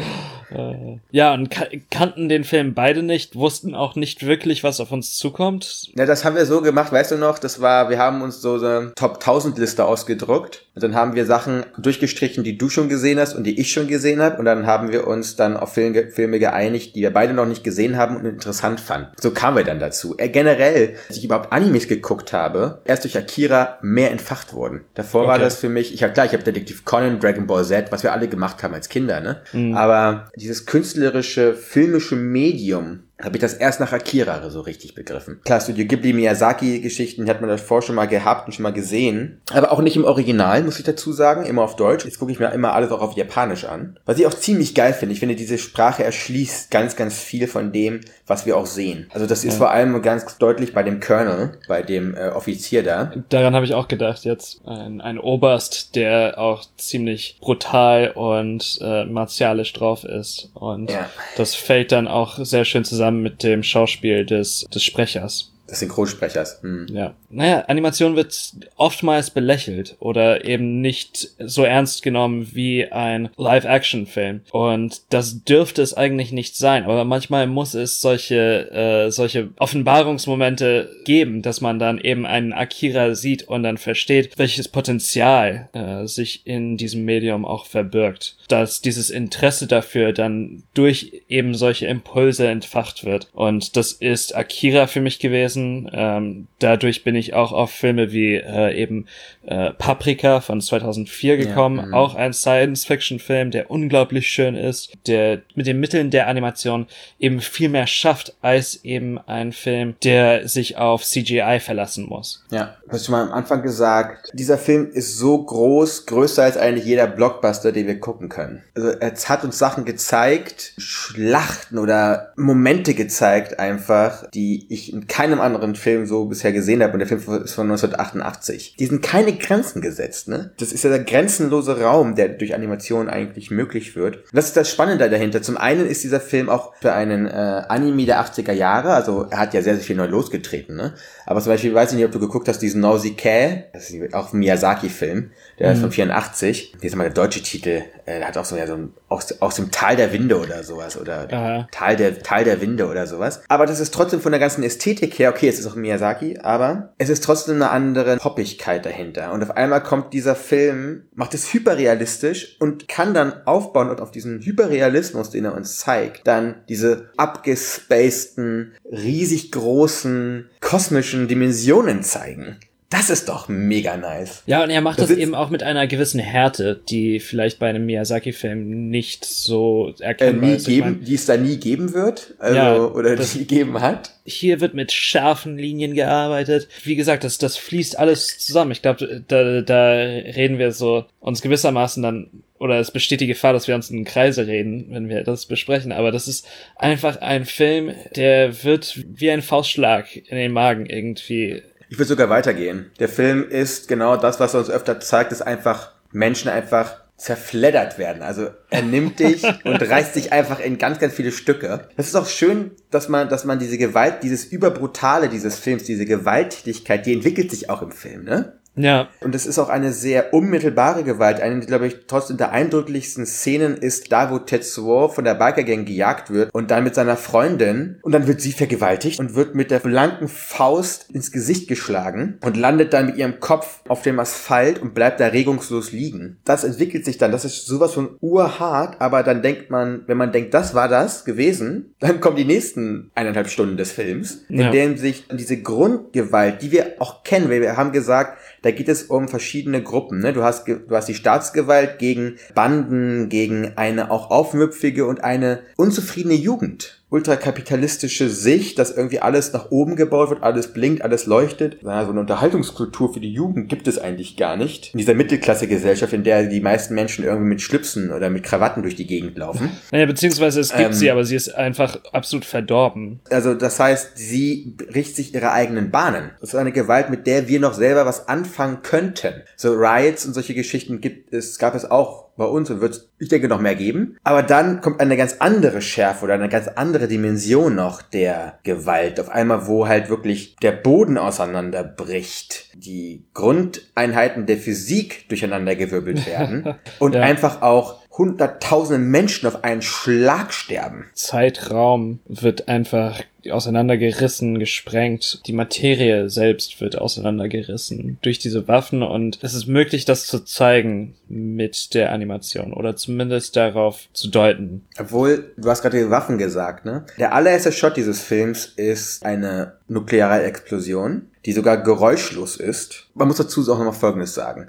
Ja, 1.11 1.35
und 1.35 1.51
kannten 1.91 2.29
den 2.29 2.45
Film 2.45 2.73
beide 2.73 3.03
nicht, 3.03 3.37
wussten 3.37 3.75
auch 3.75 3.97
nicht 3.97 4.25
wirklich, 4.25 4.65
was 4.65 4.81
auf 4.81 4.93
uns 4.93 5.17
zukommt. 5.17 5.91
Ja, 5.95 6.07
das 6.07 6.25
haben 6.25 6.37
wir 6.37 6.47
so 6.47 6.63
gemacht, 6.63 6.91
weißt 6.91 7.13
du 7.13 7.17
noch, 7.17 7.39
das 7.39 7.61
war, 7.61 7.91
wir 7.91 7.99
haben 7.99 8.23
uns 8.23 8.41
so 8.41 8.55
eine 8.55 8.93
Top 8.95 9.17
1000 9.17 9.59
Liste 9.59 9.85
ausgedruckt 9.85 10.65
und 10.75 10.83
dann 10.83 10.95
haben 10.95 11.15
wir 11.15 11.27
Sachen 11.27 11.65
durchgestrichen, 11.77 12.45
die 12.45 12.57
du 12.57 12.71
schon 12.71 12.89
gesehen 12.89 13.19
hast 13.19 13.35
und 13.35 13.45
die 13.45 13.61
ich 13.61 13.73
schon 13.73 13.89
gesehen 13.89 14.23
habe 14.23 14.39
und 14.39 14.47
dann 14.47 14.67
haben 14.67 14.91
wir 14.91 15.07
uns 15.07 15.37
dann 15.37 15.57
auf 15.57 15.75
Filme, 15.75 16.09
Filme 16.09 16.39
geeinigt, 16.39 16.97
die 16.97 17.03
wir 17.03 17.13
beide 17.13 17.35
noch 17.35 17.47
nicht 17.47 17.63
gesehen 17.63 17.97
haben 17.97 18.17
und 18.17 18.25
interessant 18.25 18.81
fanden. 18.81 19.09
So 19.21 19.33
kamen 19.33 19.59
wir 19.59 19.65
dann 19.65 19.81
dazu. 19.81 20.17
Äh, 20.17 20.31
generell, 20.31 20.95
als 21.09 21.19
ich 21.19 21.25
überhaupt 21.25 21.53
Animes 21.53 21.89
geguckt 21.89 22.33
habe, 22.33 22.81
erst 22.85 23.05
durch 23.05 23.19
Akira 23.19 23.79
mehr 23.83 24.11
entfacht 24.11 24.55
wurden. 24.55 24.85
Davor 24.95 25.23
okay. 25.23 25.31
war 25.31 25.39
das 25.39 25.57
für 25.57 25.68
mich, 25.69 25.93
ich 25.95 26.03
habe 26.03 26.13
klar, 26.13 26.27
ich 26.27 26.33
habe 26.33 26.43
Detektiv 26.43 26.85
Conan, 26.85 27.21
Dragon 27.21 27.47
Ball 27.47 27.65
Z, 27.65 27.91
was 27.91 28.03
wir 28.03 28.13
alle 28.13 28.29
gemacht 28.29 28.63
haben 28.63 28.75
als 28.75 28.89
Kinder, 28.89 29.21
ne? 29.21 29.43
Mhm. 29.53 29.77
Aber 29.77 30.31
dieses 30.37 30.67
künstlerische, 30.67 31.55
filmische 31.55 32.17
Medium 32.17 33.08
habe 33.21 33.37
ich 33.37 33.41
das 33.41 33.55
erst 33.55 33.81
nach 33.81 33.93
Akira 33.93 34.49
so 34.49 34.61
richtig 34.61 34.95
begriffen. 34.95 35.41
Klar, 35.45 35.61
Studio 35.61 35.87
Ghibli, 35.87 36.13
Miyazaki-Geschichten 36.13 37.29
hat 37.29 37.41
man 37.41 37.51
davor 37.51 37.83
schon 37.83 37.97
mal 37.97 38.07
gehabt 38.07 38.47
und 38.47 38.53
schon 38.53 38.63
mal 38.63 38.73
gesehen. 38.73 39.41
Aber 39.53 39.73
auch 39.73 39.81
nicht 39.81 39.97
im 39.97 40.05
Original, 40.05 40.63
muss 40.63 40.79
ich 40.79 40.85
dazu 40.85 41.13
sagen, 41.13 41.45
immer 41.45 41.63
auf 41.63 41.75
Deutsch. 41.75 42.05
Jetzt 42.05 42.21
gucke 42.21 42.31
ich 42.31 42.39
mir 42.39 42.53
immer 42.53 42.75
alles 42.75 42.93
auch 42.93 43.01
auf 43.01 43.17
Japanisch 43.17 43.65
an. 43.65 43.99
Was 44.07 44.21
ich 44.21 44.27
auch 44.27 44.35
ziemlich 44.35 44.75
geil 44.75 44.93
finde. 44.93 45.15
Ich 45.15 45.21
finde, 45.21 45.35
diese 45.35 45.59
Sprache 45.59 46.05
erschließt 46.05 46.71
ganz, 46.71 46.95
ganz 46.95 47.19
viel 47.19 47.49
von 47.49 47.73
dem, 47.73 48.03
was 48.29 48.47
wir 48.47 48.57
auch 48.57 48.67
sehen. 48.67 49.09
Also 49.13 49.27
das 49.27 49.45
ist 49.45 49.55
ja. 49.55 49.59
vor 49.59 49.71
allem 49.71 50.01
ganz 50.01 50.39
deutlich 50.39 50.73
bei 50.73 50.85
dem 50.85 51.01
Colonel, 51.01 51.59
bei 51.67 51.83
dem 51.83 52.15
äh, 52.15 52.29
Offizier 52.29 52.85
da. 52.85 53.13
Daran 53.31 53.55
habe 53.55 53.67
ich 53.67 53.75
auch 53.75 53.89
gedacht 53.89 54.25
jetzt. 54.25 54.61
Ein, 54.65 55.01
ein 55.01 55.19
Oberst, 55.19 55.97
der 55.97 56.39
auch 56.39 56.65
ziemlich 56.77 57.39
brutal 57.41 58.13
und 58.15 58.79
äh, 58.81 59.07
martialisch 59.07 59.73
drauf 59.73 60.05
ist. 60.05 60.51
Und 60.55 60.93
ja. 60.93 61.09
das 61.37 61.57
fällt 61.57 61.91
dann 61.91 62.07
auch 62.07 62.39
sehr 62.45 62.65
schön 62.65 62.85
zusammen 62.85 63.08
zusammen 63.09 63.23
mit 63.23 63.43
dem 63.43 63.63
Schauspiel 63.63 64.25
des, 64.27 64.67
des 64.73 64.85
Sprechers. 64.85 65.53
Des 65.71 65.81
Synchronsprechers. 65.81 66.63
Hm. 66.63 66.87
Ja. 66.91 67.15
Naja, 67.31 67.61
Animation 67.69 68.17
wird 68.17 68.53
oftmals 68.77 69.31
belächelt 69.31 69.97
oder 70.01 70.45
eben 70.45 70.81
nicht 70.81 71.31
so 71.39 71.63
ernst 71.63 72.03
genommen 72.03 72.49
wie 72.53 72.87
ein 72.87 73.29
Live-Action-Film. 73.37 74.41
Und 74.51 75.03
das 75.11 75.45
dürfte 75.45 75.83
es 75.83 75.95
eigentlich 75.95 76.33
nicht 76.33 76.57
sein. 76.57 76.85
Aber 76.85 77.05
manchmal 77.05 77.47
muss 77.47 77.75
es 77.75 78.01
solche, 78.01 78.71
äh, 78.71 79.11
solche 79.11 79.51
Offenbarungsmomente 79.59 80.91
geben, 81.05 81.43
dass 81.43 81.61
man 81.61 81.79
dann 81.79 81.99
eben 81.99 82.27
einen 82.27 82.53
Akira 82.53 83.15
sieht 83.15 83.45
und 83.45 83.63
dann 83.63 83.79
versteht, 83.79 84.39
welches 84.39 84.69
Potenzial 84.69 85.69
äh, 85.73 86.07
sich 86.07 86.47
in 86.47 86.77
diesem 86.77 87.05
Medium 87.05 87.45
auch 87.45 87.67
verbirgt. 87.67 88.37
Dass 88.49 88.81
dieses 88.81 89.11
Interesse 89.11 89.67
dafür 89.67 90.13
dann 90.13 90.63
durch 90.75 91.23
eben 91.29 91.55
solche 91.55 91.87
Impulse 91.87 92.49
entfacht 92.49 93.05
wird. 93.05 93.29
Und 93.35 93.77
das 93.77 93.93
ist 93.93 94.35
Akira 94.35 94.87
für 94.87 95.01
mich 95.01 95.19
gewesen. 95.19 95.91
Ähm, 95.93 96.47
dadurch 96.59 97.05
bin 97.05 97.18
ich 97.21 97.35
auch 97.35 97.53
auf 97.53 97.71
Filme 97.71 98.13
wie 98.13 98.35
äh, 98.35 98.75
eben 98.75 99.07
äh, 99.47 99.71
Paprika 99.73 100.41
von 100.41 100.61
2004 100.61 101.37
gekommen. 101.37 101.79
Ja, 101.79 101.87
mhm. 101.87 101.95
auch 101.95 102.15
ein 102.15 102.33
Science-Fiction-Film, 102.33 103.51
der 103.51 103.71
unglaublich 103.71 104.29
schön 104.29 104.55
ist, 104.55 104.93
der 105.07 105.43
mit 105.55 105.67
den 105.67 105.81
Mitteln 105.81 106.11
der 106.11 106.29
Animation 106.29 106.87
eben 107.19 107.41
viel 107.41 107.69
mehr 107.69 107.87
schafft 107.87 108.37
als 108.43 108.85
eben 108.85 109.19
ein 109.19 109.53
Film, 109.53 109.97
der 110.05 110.49
sich 110.49 110.77
auf 110.77 111.05
CGI 111.05 111.61
verlassen 111.61 112.07
muss. 112.07 112.45
Ja, 112.51 112.77
hast 112.89 113.09
du 113.09 113.13
mal 113.13 113.23
am 113.23 113.33
Anfang 113.33 113.63
gesagt, 113.63 114.31
dieser 114.35 114.59
Film 114.59 114.91
ist 114.93 115.17
so 115.17 115.43
groß, 115.43 116.07
größer 116.07 116.43
als 116.43 116.57
eigentlich 116.57 116.85
jeder 116.85 117.07
Blockbuster, 117.07 117.73
den 117.73 117.87
wir 117.87 117.99
gucken 117.99 118.29
können. 118.29 118.63
Also 118.75 118.91
es 118.91 119.29
hat 119.29 119.45
uns 119.45 119.59
Sachen 119.59 119.85
gezeigt, 119.85 120.75
Schlachten 120.79 121.79
oder 121.79 122.33
Momente 122.37 122.95
gezeigt 122.95 123.59
einfach, 123.59 124.29
die 124.31 124.67
ich 124.69 124.93
in 124.93 125.07
keinem 125.07 125.41
anderen 125.41 125.75
Film 125.75 126.07
so 126.07 126.27
bisher 126.27 126.53
gesehen 126.53 126.83
habe 126.83 126.93
und 126.93 126.99
der 127.01 127.08
Film 127.09 127.43
ist 127.43 127.55
von 127.55 127.71
1988. 127.71 128.77
Die 128.79 128.87
sind 128.87 129.03
keine 129.03 129.33
Grenzen 129.33 129.81
gesetzt, 129.81 130.29
ne? 130.29 130.53
Das 130.59 130.73
ist 130.73 130.85
ja 130.85 130.91
der 130.91 131.05
grenzenlose 131.05 131.81
Raum, 131.81 132.15
der 132.15 132.29
durch 132.29 132.55
Animation 132.55 133.09
eigentlich 133.09 133.51
möglich 133.51 133.97
wird. 133.97 134.17
Und 134.17 134.35
das 134.35 134.47
ist 134.47 134.57
das 134.57 134.71
Spannende 134.71 135.09
dahinter. 135.09 135.43
Zum 135.43 135.57
einen 135.57 135.87
ist 135.87 136.05
dieser 136.05 136.21
Film 136.21 136.49
auch 136.49 136.75
für 136.81 136.93
einen 136.93 137.27
äh, 137.27 137.31
Anime 137.69 138.07
der 138.07 138.21
80er 138.25 138.53
Jahre, 138.53 138.93
also 138.93 139.27
er 139.31 139.39
hat 139.39 139.55
ja 139.55 139.63
sehr, 139.63 139.75
sehr 139.75 139.85
viel 139.85 139.97
neu 139.97 140.07
losgetreten, 140.07 140.77
ne? 140.77 140.95
Aber 141.27 141.41
zum 141.41 141.53
Beispiel, 141.53 141.75
weiß 141.75 141.91
ich 141.91 141.97
nicht, 141.97 142.07
ob 142.07 142.13
du 142.13 142.21
geguckt 142.21 142.49
hast, 142.49 142.61
diesen 142.61 142.81
Nausicaa, 142.81 143.65
das 143.73 143.91
ist 143.91 144.15
auch 144.15 144.33
ein 144.33 144.39
Miyazaki-Film, 144.39 145.31
der 145.59 145.69
mhm. 145.69 145.75
ist 145.75 145.81
von 145.81 145.93
84. 145.93 146.75
Hier 146.81 146.89
ist 146.89 146.97
mal 146.97 147.05
der 147.05 147.13
deutsche 147.13 147.43
Titel, 147.43 147.83
äh, 148.07 148.19
der 148.19 148.29
hat 148.29 148.39
auch 148.39 148.45
so, 148.45 148.57
ja, 148.57 148.67
so 148.67 148.75
ein, 148.75 148.93
aus, 149.09 149.41
aus 149.41 149.57
dem 149.57 149.71
Tal 149.71 149.97
der 149.97 150.13
Winde 150.13 150.39
oder 150.39 150.63
sowas, 150.63 150.99
oder 150.99 151.29
Aha. 151.31 151.69
Tal 151.71 151.97
der, 151.97 152.23
Tal 152.23 152.45
der 152.45 152.61
Winde 152.61 152.87
oder 152.89 153.07
sowas. 153.07 153.43
Aber 153.49 153.67
das 153.67 153.81
ist 153.81 153.93
trotzdem 153.93 154.21
von 154.21 154.33
der 154.33 154.41
ganzen 154.41 154.63
Ästhetik 154.63 155.19
her, 155.19 155.31
okay, 155.31 155.49
es 155.49 155.59
ist 155.59 155.67
auch 155.67 155.75
Miyazaki, 155.75 156.39
aber 156.43 156.95
es 156.99 157.09
ist 157.09 157.23
trotzdem 157.23 157.57
eine 157.57 157.71
andere 157.71 158.17
Poppigkeit 158.17 158.85
dahinter. 158.85 159.33
Und 159.33 159.43
auf 159.43 159.57
einmal 159.57 159.83
kommt 159.83 160.13
dieser 160.13 160.35
Film, 160.35 161.05
macht 161.15 161.33
es 161.33 161.55
hyperrealistisch 161.55 162.57
und 162.59 162.89
kann 162.89 163.15
dann 163.15 163.47
aufbauen 163.47 163.89
und 163.89 164.01
auf 164.01 164.11
diesen 164.11 164.41
Hyperrealismus, 164.43 165.31
den 165.31 165.45
er 165.45 165.55
uns 165.55 165.79
zeigt, 165.79 166.27
dann 166.27 166.57
diese 166.69 167.11
abgespaceden, 167.17 168.75
riesig 168.85 169.53
großen, 169.53 170.51
kosmischen 170.61 171.29
Dimensionen 171.29 172.03
zeigen. 172.03 172.59
Das 172.91 173.11
ist 173.11 173.29
doch 173.29 173.49
mega 173.49 173.99
nice. 173.99 174.43
Ja, 174.47 174.63
und 174.63 174.71
er 174.71 174.81
macht 174.81 174.99
das, 174.99 175.09
das 175.09 175.19
eben 175.19 175.35
auch 175.35 175.51
mit 175.51 175.63
einer 175.63 175.87
gewissen 175.87 176.21
Härte, 176.21 176.81
die 176.89 177.21
vielleicht 177.21 177.59
bei 177.59 177.69
einem 177.69 177.85
Miyazaki-Film 177.85 178.89
nicht 178.89 179.27
so 179.27 179.93
erkennbar 180.01 180.49
äh, 180.49 180.53
nie 180.53 180.57
ist. 180.57 180.67
Geben, 180.67 181.05
die 181.05 181.15
es 181.15 181.27
da 181.27 181.37
nie 181.37 181.59
geben 181.59 181.93
wird, 181.93 182.35
also, 182.39 182.57
ja, 182.57 182.79
oder 182.79 183.17
die 183.17 183.39
gegeben 183.41 183.79
hat. 183.83 184.13
Hier 184.25 184.63
wird 184.63 184.73
mit 184.73 184.91
scharfen 184.93 185.59
Linien 185.59 185.93
gearbeitet. 185.93 186.69
Wie 186.83 186.97
gesagt, 186.97 187.25
das, 187.25 187.37
das 187.37 187.59
fließt 187.59 187.99
alles 187.99 188.39
zusammen. 188.39 188.71
Ich 188.71 188.81
glaube, 188.81 189.23
da, 189.29 189.61
da 189.61 189.91
reden 189.91 190.59
wir 190.59 190.73
so 190.73 191.05
uns 191.21 191.43
gewissermaßen 191.43 192.03
dann 192.03 192.31
oder 192.59 192.81
es 192.81 192.91
besteht 192.91 193.21
die 193.21 193.27
Gefahr, 193.27 193.53
dass 193.53 193.69
wir 193.69 193.75
uns 193.75 193.91
in 193.91 194.05
Kreise 194.05 194.47
reden, 194.47 194.87
wenn 194.91 195.09
wir 195.09 195.23
das 195.25 195.47
besprechen. 195.47 195.93
Aber 195.93 196.11
das 196.11 196.27
ist 196.27 196.47
einfach 196.75 197.21
ein 197.21 197.45
Film, 197.45 197.93
der 198.17 198.65
wird 198.65 198.99
wie 199.07 199.31
ein 199.31 199.43
Faustschlag 199.43 200.17
in 200.17 200.37
den 200.37 200.53
Magen 200.53 200.87
irgendwie 200.87 201.63
ich 201.89 201.99
würde 201.99 202.09
sogar 202.09 202.29
weitergehen. 202.29 202.91
Der 202.99 203.09
Film 203.09 203.49
ist 203.49 203.89
genau 203.89 204.17
das, 204.17 204.41
was 204.41 204.55
er 204.55 204.61
uns 204.61 204.71
öfter 204.71 205.01
zeigt, 205.01 205.33
dass 205.33 205.43
einfach 205.43 205.93
Menschen 206.13 206.51
einfach 206.51 206.97
zerfleddert 207.19 207.99
werden. 207.99 208.23
Also 208.23 208.51
er 208.71 208.83
nimmt 208.83 209.19
dich 209.19 209.43
und 209.65 209.83
reißt 209.83 210.15
dich 210.15 210.33
einfach 210.33 210.61
in 210.61 210.79
ganz, 210.79 211.01
ganz 211.01 211.15
viele 211.15 211.33
Stücke. 211.33 211.89
Das 211.97 212.07
ist 212.07 212.15
auch 212.15 212.29
schön, 212.29 212.71
dass 212.91 213.09
man, 213.09 213.29
dass 213.29 213.45
man 213.45 213.59
diese 213.59 213.77
Gewalt, 213.77 214.23
dieses 214.23 214.45
Überbrutale 214.45 215.29
dieses 215.29 215.59
Films, 215.59 215.83
diese 215.83 216.07
Gewalttätigkeit, 216.07 217.05
die 217.05 217.13
entwickelt 217.13 217.51
sich 217.51 217.69
auch 217.69 217.83
im 217.83 217.91
Film, 217.91 218.25
ne? 218.25 218.58
Ja. 218.79 219.09
Und 219.21 219.35
es 219.35 219.47
ist 219.47 219.59
auch 219.59 219.69
eine 219.69 219.93
sehr 219.93 220.33
unmittelbare 220.33 221.03
Gewalt. 221.05 221.41
Eine, 221.41 221.61
glaube 221.61 221.87
ich, 221.87 221.97
trotzdem 222.07 222.37
der 222.37 222.53
eindrücklichsten 222.53 223.27
Szenen 223.27 223.77
ist 223.77 224.13
da, 224.13 224.31
wo 224.31 224.39
Tetsuo 224.39 225.09
von 225.09 225.25
der 225.25 225.35
Biker-Gang 225.35 225.85
gejagt 225.87 226.31
wird 226.31 226.55
und 226.55 226.71
dann 226.71 226.85
mit 226.85 226.95
seiner 226.95 227.17
Freundin 227.17 227.99
und 228.03 228.13
dann 228.13 228.27
wird 228.27 228.41
sie 228.41 228.53
vergewaltigt 228.53 229.19
und 229.19 229.35
wird 229.35 229.55
mit 229.55 229.71
der 229.71 229.81
blanken 229.81 230.29
Faust 230.29 231.11
ins 231.11 231.33
Gesicht 231.33 231.69
geschlagen 231.69 232.39
und 232.45 232.57
landet 232.57 232.93
dann 232.93 233.07
mit 233.07 233.17
ihrem 233.17 233.41
Kopf 233.41 233.81
auf 233.89 234.03
dem 234.03 234.19
Asphalt 234.21 234.79
und 234.81 234.95
bleibt 234.95 235.21
da 235.21 235.27
regungslos 235.27 235.93
liegen. 235.93 236.39
Das 236.45 236.65
entwickelt 236.65 237.05
sich 237.05 237.19
dann, 237.19 237.33
das 237.33 237.45
ist 237.45 237.67
sowas 237.67 237.95
von 237.95 238.17
urhart, 238.21 239.01
aber 239.01 239.23
dann 239.23 239.43
denkt 239.43 239.71
man, 239.71 240.03
wenn 240.07 240.17
man 240.17 240.33
denkt, 240.33 240.55
das 240.55 240.75
war 240.75 240.89
das 240.89 241.25
gewesen, 241.25 241.95
dann 242.01 242.21
kommen 242.21 242.37
die 242.37 242.45
nächsten 242.45 243.11
eineinhalb 243.15 243.49
Stunden 243.49 243.77
des 243.77 243.93
Films, 243.93 244.45
in 244.49 244.61
Ja. 244.61 244.71
dem 244.71 244.97
sich 244.97 245.27
diese 245.33 245.61
Grundgewalt, 245.63 246.63
die 246.63 246.73
wir 246.73 246.95
auch 246.99 247.23
kennen, 247.25 247.51
weil 247.51 247.61
wir 247.61 247.77
haben 247.77 247.93
gesagt, 247.93 248.39
da 248.63 248.71
geht 248.71 248.89
es 248.89 249.05
um 249.05 249.29
verschiedene 249.29 249.83
Gruppen. 249.83 250.21
Ne? 250.21 250.33
Du, 250.33 250.43
hast, 250.43 250.67
du 250.67 250.91
hast 250.91 251.09
die 251.09 251.15
Staatsgewalt 251.15 251.99
gegen 251.99 252.37
Banden, 252.55 253.29
gegen 253.29 253.77
eine 253.77 254.11
auch 254.11 254.31
aufmüpfige 254.31 255.07
und 255.07 255.23
eine 255.23 255.61
unzufriedene 255.77 256.35
Jugend. 256.35 256.98
Ultrakapitalistische 257.11 258.29
Sicht, 258.29 258.79
dass 258.79 258.91
irgendwie 258.91 259.21
alles 259.21 259.53
nach 259.55 259.71
oben 259.71 259.97
gebaut 259.97 260.29
wird, 260.29 260.43
alles 260.43 260.75
blinkt, 260.75 261.03
alles 261.03 261.25
leuchtet. 261.25 261.79
So 261.81 261.89
eine 261.89 262.21
Unterhaltungskultur 262.21 263.15
für 263.15 263.21
die 263.21 263.33
Jugend 263.33 263.69
gibt 263.69 263.89
es 263.89 263.99
eigentlich 263.99 264.37
gar 264.37 264.57
nicht. 264.57 264.93
In 264.93 264.99
dieser 264.99 265.15
Mittelklasse-Gesellschaft, 265.15 266.13
in 266.13 266.23
der 266.23 266.45
die 266.45 266.61
meisten 266.61 266.95
Menschen 266.95 267.25
irgendwie 267.25 267.49
mit 267.49 267.63
Schlipsen 267.63 268.13
oder 268.13 268.29
mit 268.29 268.43
Krawatten 268.43 268.83
durch 268.83 268.95
die 268.95 269.07
Gegend 269.07 269.39
laufen. 269.39 269.71
Naja, 269.91 270.07
beziehungsweise 270.07 270.61
es 270.61 270.71
gibt 270.71 270.89
Ähm. 270.89 270.93
sie, 270.93 271.11
aber 271.11 271.25
sie 271.25 271.35
ist 271.35 271.55
einfach 271.55 271.99
absolut 272.13 272.45
verdorben. 272.45 273.21
Also 273.31 273.55
das 273.55 273.81
heißt, 273.81 274.13
sie 274.17 274.75
bricht 274.77 275.17
sich 275.17 275.35
ihre 275.35 275.53
eigenen 275.53 275.91
Bahnen. 275.91 276.31
Das 276.41 276.51
ist 276.51 276.55
eine 276.57 276.73
Gewalt, 276.73 277.09
mit 277.11 277.27
der 277.27 277.49
wir 277.49 277.59
noch 277.59 277.73
selber 277.75 278.05
was 278.05 278.29
anfangen 278.29 278.83
könnten. 278.83 279.43
So 279.57 279.73
Riots 279.73 280.27
und 280.27 280.35
solche 280.35 280.55
Geschichten 280.55 281.01
gibt 281.01 281.33
es, 281.33 281.59
gab 281.59 281.75
es 281.75 281.91
auch 281.91 282.28
bei 282.39 282.45
uns 282.47 282.71
und 282.71 282.81
wird 282.81 282.93
es, 282.93 283.11
ich 283.19 283.29
denke, 283.29 283.49
noch 283.49 283.61
mehr 283.61 283.75
geben. 283.75 284.17
Aber 284.23 284.43
dann 284.43 284.81
kommt 284.81 285.01
eine 285.01 285.17
ganz 285.19 285.37
andere 285.41 285.83
Schärfe 285.83 286.25
oder 286.25 286.35
eine 286.35 286.49
ganz 286.49 286.69
andere 286.69 287.09
Dimension 287.09 287.75
noch 287.75 288.01
der 288.01 288.61
Gewalt. 288.63 289.21
Auf 289.21 289.29
einmal, 289.29 289.67
wo 289.67 289.87
halt 289.89 290.09
wirklich 290.09 290.57
der 290.63 290.73
Boden 290.73 291.19
auseinanderbricht, 291.19 292.71
die 292.75 293.27
Grundeinheiten 293.35 294.47
der 294.47 294.57
Physik 294.57 295.29
durcheinandergewirbelt 295.29 296.27
werden 296.27 296.75
und 296.99 297.15
Ja. 297.15 297.23
einfach 297.23 297.63
auch 297.63 297.99
hunderttausende 298.11 298.99
Menschen 298.99 299.47
auf 299.47 299.63
einen 299.63 299.83
Schlag 299.83 300.53
sterben. 300.53 301.07
Zeitraum 301.15 302.19
wird 302.27 302.69
einfach 302.69 303.21
auseinandergerissen, 303.51 304.59
gesprengt. 304.59 305.41
Die 305.47 305.53
Materie 305.53 306.29
selbst 306.29 306.81
wird 306.81 306.99
auseinandergerissen 306.99 308.19
durch 308.23 308.39
diese 308.39 308.69
Waffen 308.69 309.03
und 309.03 309.39
es 309.43 309.55
ist 309.55 309.67
möglich, 309.67 310.05
das 310.05 310.27
zu 310.27 310.45
zeigen 310.45 311.15
mit 311.29 311.95
der 311.95 312.13
Animation 312.13 312.73
oder 312.73 312.97
zumindest 312.97 313.57
darauf 313.57 314.09
zu 314.13 314.29
deuten. 314.29 314.85
Obwohl, 314.99 315.53
du 315.57 315.71
hast 315.71 315.83
gerade 315.83 315.99
die 315.99 316.11
Waffen 316.11 316.39
gesagt, 316.39 316.85
ne? 316.85 317.07
Der 317.19 317.35
allererste 317.35 317.73
Shot 317.73 317.97
dieses 317.97 318.21
Films 318.21 318.67
ist 318.77 319.25
eine 319.25 319.75
nukleare 319.87 320.43
Explosion, 320.43 321.29
die 321.47 321.53
sogar 321.53 321.83
geräuschlos 321.83 322.57
ist. 322.57 323.07
Man 323.15 323.29
muss 323.29 323.37
dazu 323.39 323.61
auch 323.73 323.79
noch 323.79 323.95
Folgendes 323.95 324.35
sagen. 324.35 324.69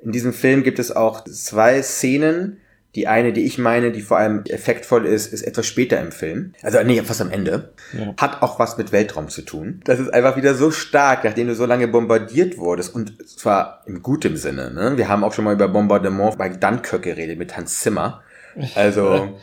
In 0.00 0.12
diesem 0.12 0.32
Film 0.32 0.62
gibt 0.62 0.78
es 0.78 0.94
auch 0.94 1.24
zwei 1.24 1.82
Szenen. 1.82 2.58
Die 2.98 3.06
eine, 3.06 3.32
die 3.32 3.44
ich 3.44 3.58
meine, 3.58 3.92
die 3.92 4.00
vor 4.00 4.16
allem 4.18 4.42
effektvoll 4.48 5.06
ist, 5.06 5.32
ist 5.32 5.42
etwas 5.42 5.68
später 5.68 6.00
im 6.00 6.10
Film. 6.10 6.54
Also 6.64 6.82
nee, 6.82 7.00
fast 7.00 7.20
am 7.20 7.30
Ende. 7.30 7.72
Ja. 7.96 8.12
Hat 8.16 8.42
auch 8.42 8.58
was 8.58 8.76
mit 8.76 8.90
Weltraum 8.90 9.28
zu 9.28 9.42
tun. 9.42 9.82
Das 9.84 10.00
ist 10.00 10.12
einfach 10.12 10.36
wieder 10.36 10.56
so 10.56 10.72
stark, 10.72 11.22
nachdem 11.22 11.46
du 11.46 11.54
so 11.54 11.64
lange 11.64 11.86
bombardiert 11.86 12.58
wurdest. 12.58 12.92
Und 12.92 13.14
zwar 13.28 13.84
im 13.86 14.02
guten 14.02 14.36
Sinne. 14.36 14.72
Ne? 14.72 14.96
Wir 14.96 15.06
haben 15.06 15.22
auch 15.22 15.32
schon 15.32 15.44
mal 15.44 15.54
über 15.54 15.68
Bombardement 15.68 16.36
bei 16.38 16.48
Dunkirk 16.48 17.02
geredet 17.02 17.38
mit 17.38 17.56
Hans 17.56 17.78
Zimmer. 17.78 18.20
Also 18.74 19.38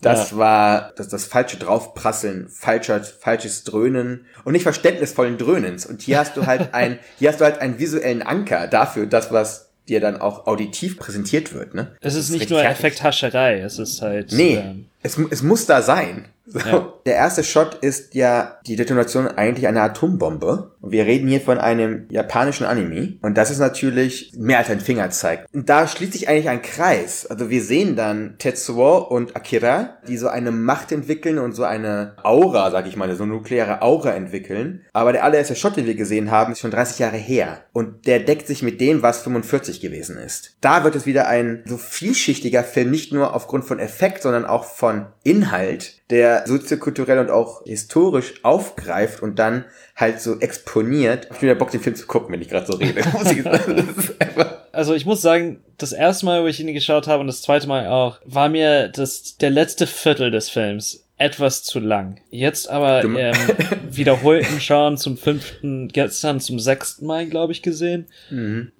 das 0.00 0.36
war 0.36 0.92
das, 0.94 1.08
das 1.08 1.24
falsche 1.24 1.56
Draufprasseln, 1.56 2.48
falscher, 2.48 3.02
falsches 3.02 3.64
Dröhnen 3.64 4.26
und 4.44 4.52
nicht 4.52 4.62
verständnisvollen 4.62 5.36
Dröhnens. 5.36 5.84
Und 5.84 6.02
hier 6.02 6.20
hast 6.20 6.36
du 6.36 6.46
halt 6.46 6.68
ein, 6.74 7.00
hier 7.18 7.30
hast 7.30 7.40
du 7.40 7.44
halt 7.44 7.60
einen 7.60 7.80
visuellen 7.80 8.22
Anker 8.22 8.68
dafür, 8.68 9.06
das 9.06 9.32
was 9.32 9.69
dir 9.90 10.00
dann 10.00 10.20
auch 10.20 10.46
auditiv 10.46 10.98
präsentiert 10.98 11.52
wird. 11.52 11.74
Ne? 11.74 11.92
Es 12.00 12.14
Das 12.14 12.24
ist 12.24 12.30
nicht 12.30 12.48
nur. 12.50 12.64
Effekthascherei, 12.64 13.60
es 13.60 13.78
ist 13.78 14.00
halt. 14.00 14.32
Nee, 14.32 14.56
ähm, 14.56 14.86
es, 15.02 15.18
es 15.30 15.42
muss 15.42 15.66
da 15.66 15.82
sein. 15.82 16.28
So. 16.46 16.58
Ja. 16.58 16.92
Der 17.06 17.14
erste 17.14 17.44
Shot 17.44 17.74
ist 17.80 18.14
ja 18.14 18.58
die 18.66 18.76
Detonation 18.76 19.26
eigentlich 19.28 19.66
einer 19.66 19.82
Atombombe. 19.82 20.72
Und 20.80 20.92
wir 20.92 21.06
reden 21.06 21.28
hier 21.28 21.40
von 21.40 21.58
einem 21.58 22.06
japanischen 22.10 22.64
Anime. 22.64 23.18
Und 23.22 23.36
das 23.36 23.50
ist 23.50 23.58
natürlich 23.58 24.32
mehr 24.36 24.58
als 24.58 24.70
ein 24.70 24.80
Fingerzeig. 24.80 25.46
Und 25.52 25.68
da 25.68 25.86
schließt 25.86 26.12
sich 26.12 26.28
eigentlich 26.28 26.48
ein 26.48 26.62
Kreis. 26.62 27.26
Also 27.26 27.50
wir 27.50 27.62
sehen 27.62 27.96
dann 27.96 28.36
Tetsuo 28.38 28.98
und 28.98 29.36
Akira, 29.36 29.98
die 30.08 30.16
so 30.16 30.28
eine 30.28 30.50
Macht 30.50 30.92
entwickeln 30.92 31.38
und 31.38 31.52
so 31.52 31.64
eine 31.64 32.16
Aura, 32.22 32.70
sag 32.70 32.86
ich 32.86 32.96
mal, 32.96 33.14
so 33.14 33.24
eine 33.24 33.32
nukleare 33.32 33.82
Aura 33.82 34.12
entwickeln. 34.12 34.82
Aber 34.92 35.12
der 35.12 35.24
allererste 35.24 35.56
Shot, 35.56 35.76
den 35.76 35.86
wir 35.86 35.94
gesehen 35.94 36.30
haben, 36.30 36.52
ist 36.52 36.60
schon 36.60 36.70
30 36.70 36.98
Jahre 36.98 37.16
her. 37.16 37.64
Und 37.72 38.06
der 38.06 38.20
deckt 38.20 38.46
sich 38.46 38.62
mit 38.62 38.80
dem, 38.80 39.02
was 39.02 39.22
45 39.22 39.80
gewesen 39.80 40.16
ist. 40.16 40.56
Da 40.60 40.84
wird 40.84 40.96
es 40.96 41.06
wieder 41.06 41.28
ein 41.28 41.62
so 41.66 41.76
vielschichtiger 41.76 42.64
Film, 42.64 42.90
nicht 42.90 43.12
nur 43.12 43.34
aufgrund 43.34 43.64
von 43.64 43.78
Effekt, 43.78 44.22
sondern 44.22 44.46
auch 44.46 44.64
von 44.64 45.06
Inhalt, 45.24 46.00
der 46.10 46.46
soziokulturell 46.46 46.89
und 46.98 47.30
auch 47.30 47.64
historisch 47.64 48.44
aufgreift 48.44 49.22
und 49.22 49.38
dann 49.38 49.64
halt 49.96 50.20
so 50.20 50.38
exponiert. 50.40 51.24
Ich 51.24 51.38
bin 51.38 51.42
wieder 51.42 51.54
Bock, 51.54 51.70
den 51.70 51.80
Film 51.80 51.96
zu 51.96 52.06
gucken, 52.06 52.32
wenn 52.32 52.42
ich 52.42 52.48
gerade 52.48 52.66
so 52.66 52.74
rede. 52.74 53.00
Ich 53.30 54.36
Also 54.72 54.94
ich 54.94 55.04
muss 55.04 55.20
sagen, 55.20 55.62
das 55.78 55.92
erste 55.92 56.26
Mal, 56.26 56.42
wo 56.42 56.46
ich 56.46 56.60
ihn 56.60 56.72
geschaut 56.72 57.06
habe 57.08 57.20
und 57.20 57.26
das 57.26 57.42
zweite 57.42 57.66
Mal 57.66 57.88
auch, 57.88 58.18
war 58.24 58.48
mir 58.48 58.88
das 58.88 59.36
der 59.36 59.50
letzte 59.50 59.86
Viertel 59.86 60.30
des 60.30 60.48
Films 60.48 61.04
etwas 61.20 61.62
zu 61.62 61.80
lang. 61.80 62.18
Jetzt 62.30 62.70
aber 62.70 63.04
ähm, 63.04 63.34
wiederholten 63.90 64.58
Schauen 64.58 64.96
zum 64.96 65.18
fünften, 65.18 65.88
gestern 65.88 66.40
zum 66.40 66.58
sechsten 66.58 67.04
Mal, 67.04 67.26
glaube 67.26 67.52
ich, 67.52 67.60
gesehen, 67.60 68.06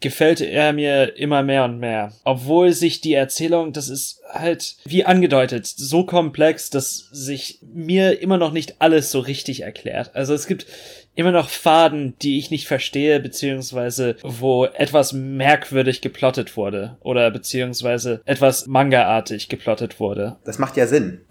gefällt 0.01 0.41
er 0.41 0.73
mir 0.73 1.19
immer 1.19 1.43
mehr 1.43 1.65
und 1.65 1.79
mehr. 1.79 2.13
Obwohl 2.25 2.73
sich 2.73 3.03
die 3.03 3.13
Erzählung, 3.13 3.75
das 3.75 3.91
ist 3.91 4.23
halt, 4.33 4.77
wie 4.85 5.05
angedeutet, 5.05 5.67
so 5.67 6.05
komplex, 6.05 6.71
dass 6.71 7.11
sich 7.13 7.59
mir 7.63 8.23
immer 8.23 8.39
noch 8.39 8.53
nicht 8.53 8.77
alles 8.79 9.11
so 9.11 9.21
richtig 9.21 9.61
erklärt. 9.61 10.15
Also 10.15 10.33
es 10.33 10.47
gibt 10.47 10.67
immer 11.15 11.33
noch 11.33 11.51
Faden, 11.51 12.15
die 12.23 12.39
ich 12.39 12.51
nicht 12.51 12.67
verstehe, 12.67 13.21
beziehungsweise 13.21 14.17
wo 14.23 14.65
etwas 14.65 15.13
merkwürdig 15.13 16.01
geplottet 16.01 16.57
wurde 16.57 16.97
oder 17.01 17.31
beziehungsweise 17.31 18.23
etwas 18.25 18.67
Manga-artig 18.67 19.49
geplottet 19.49 20.01
wurde. 20.01 20.37
Das 20.45 20.59
macht 20.59 20.77
ja 20.77 20.87
Sinn. 20.87 21.21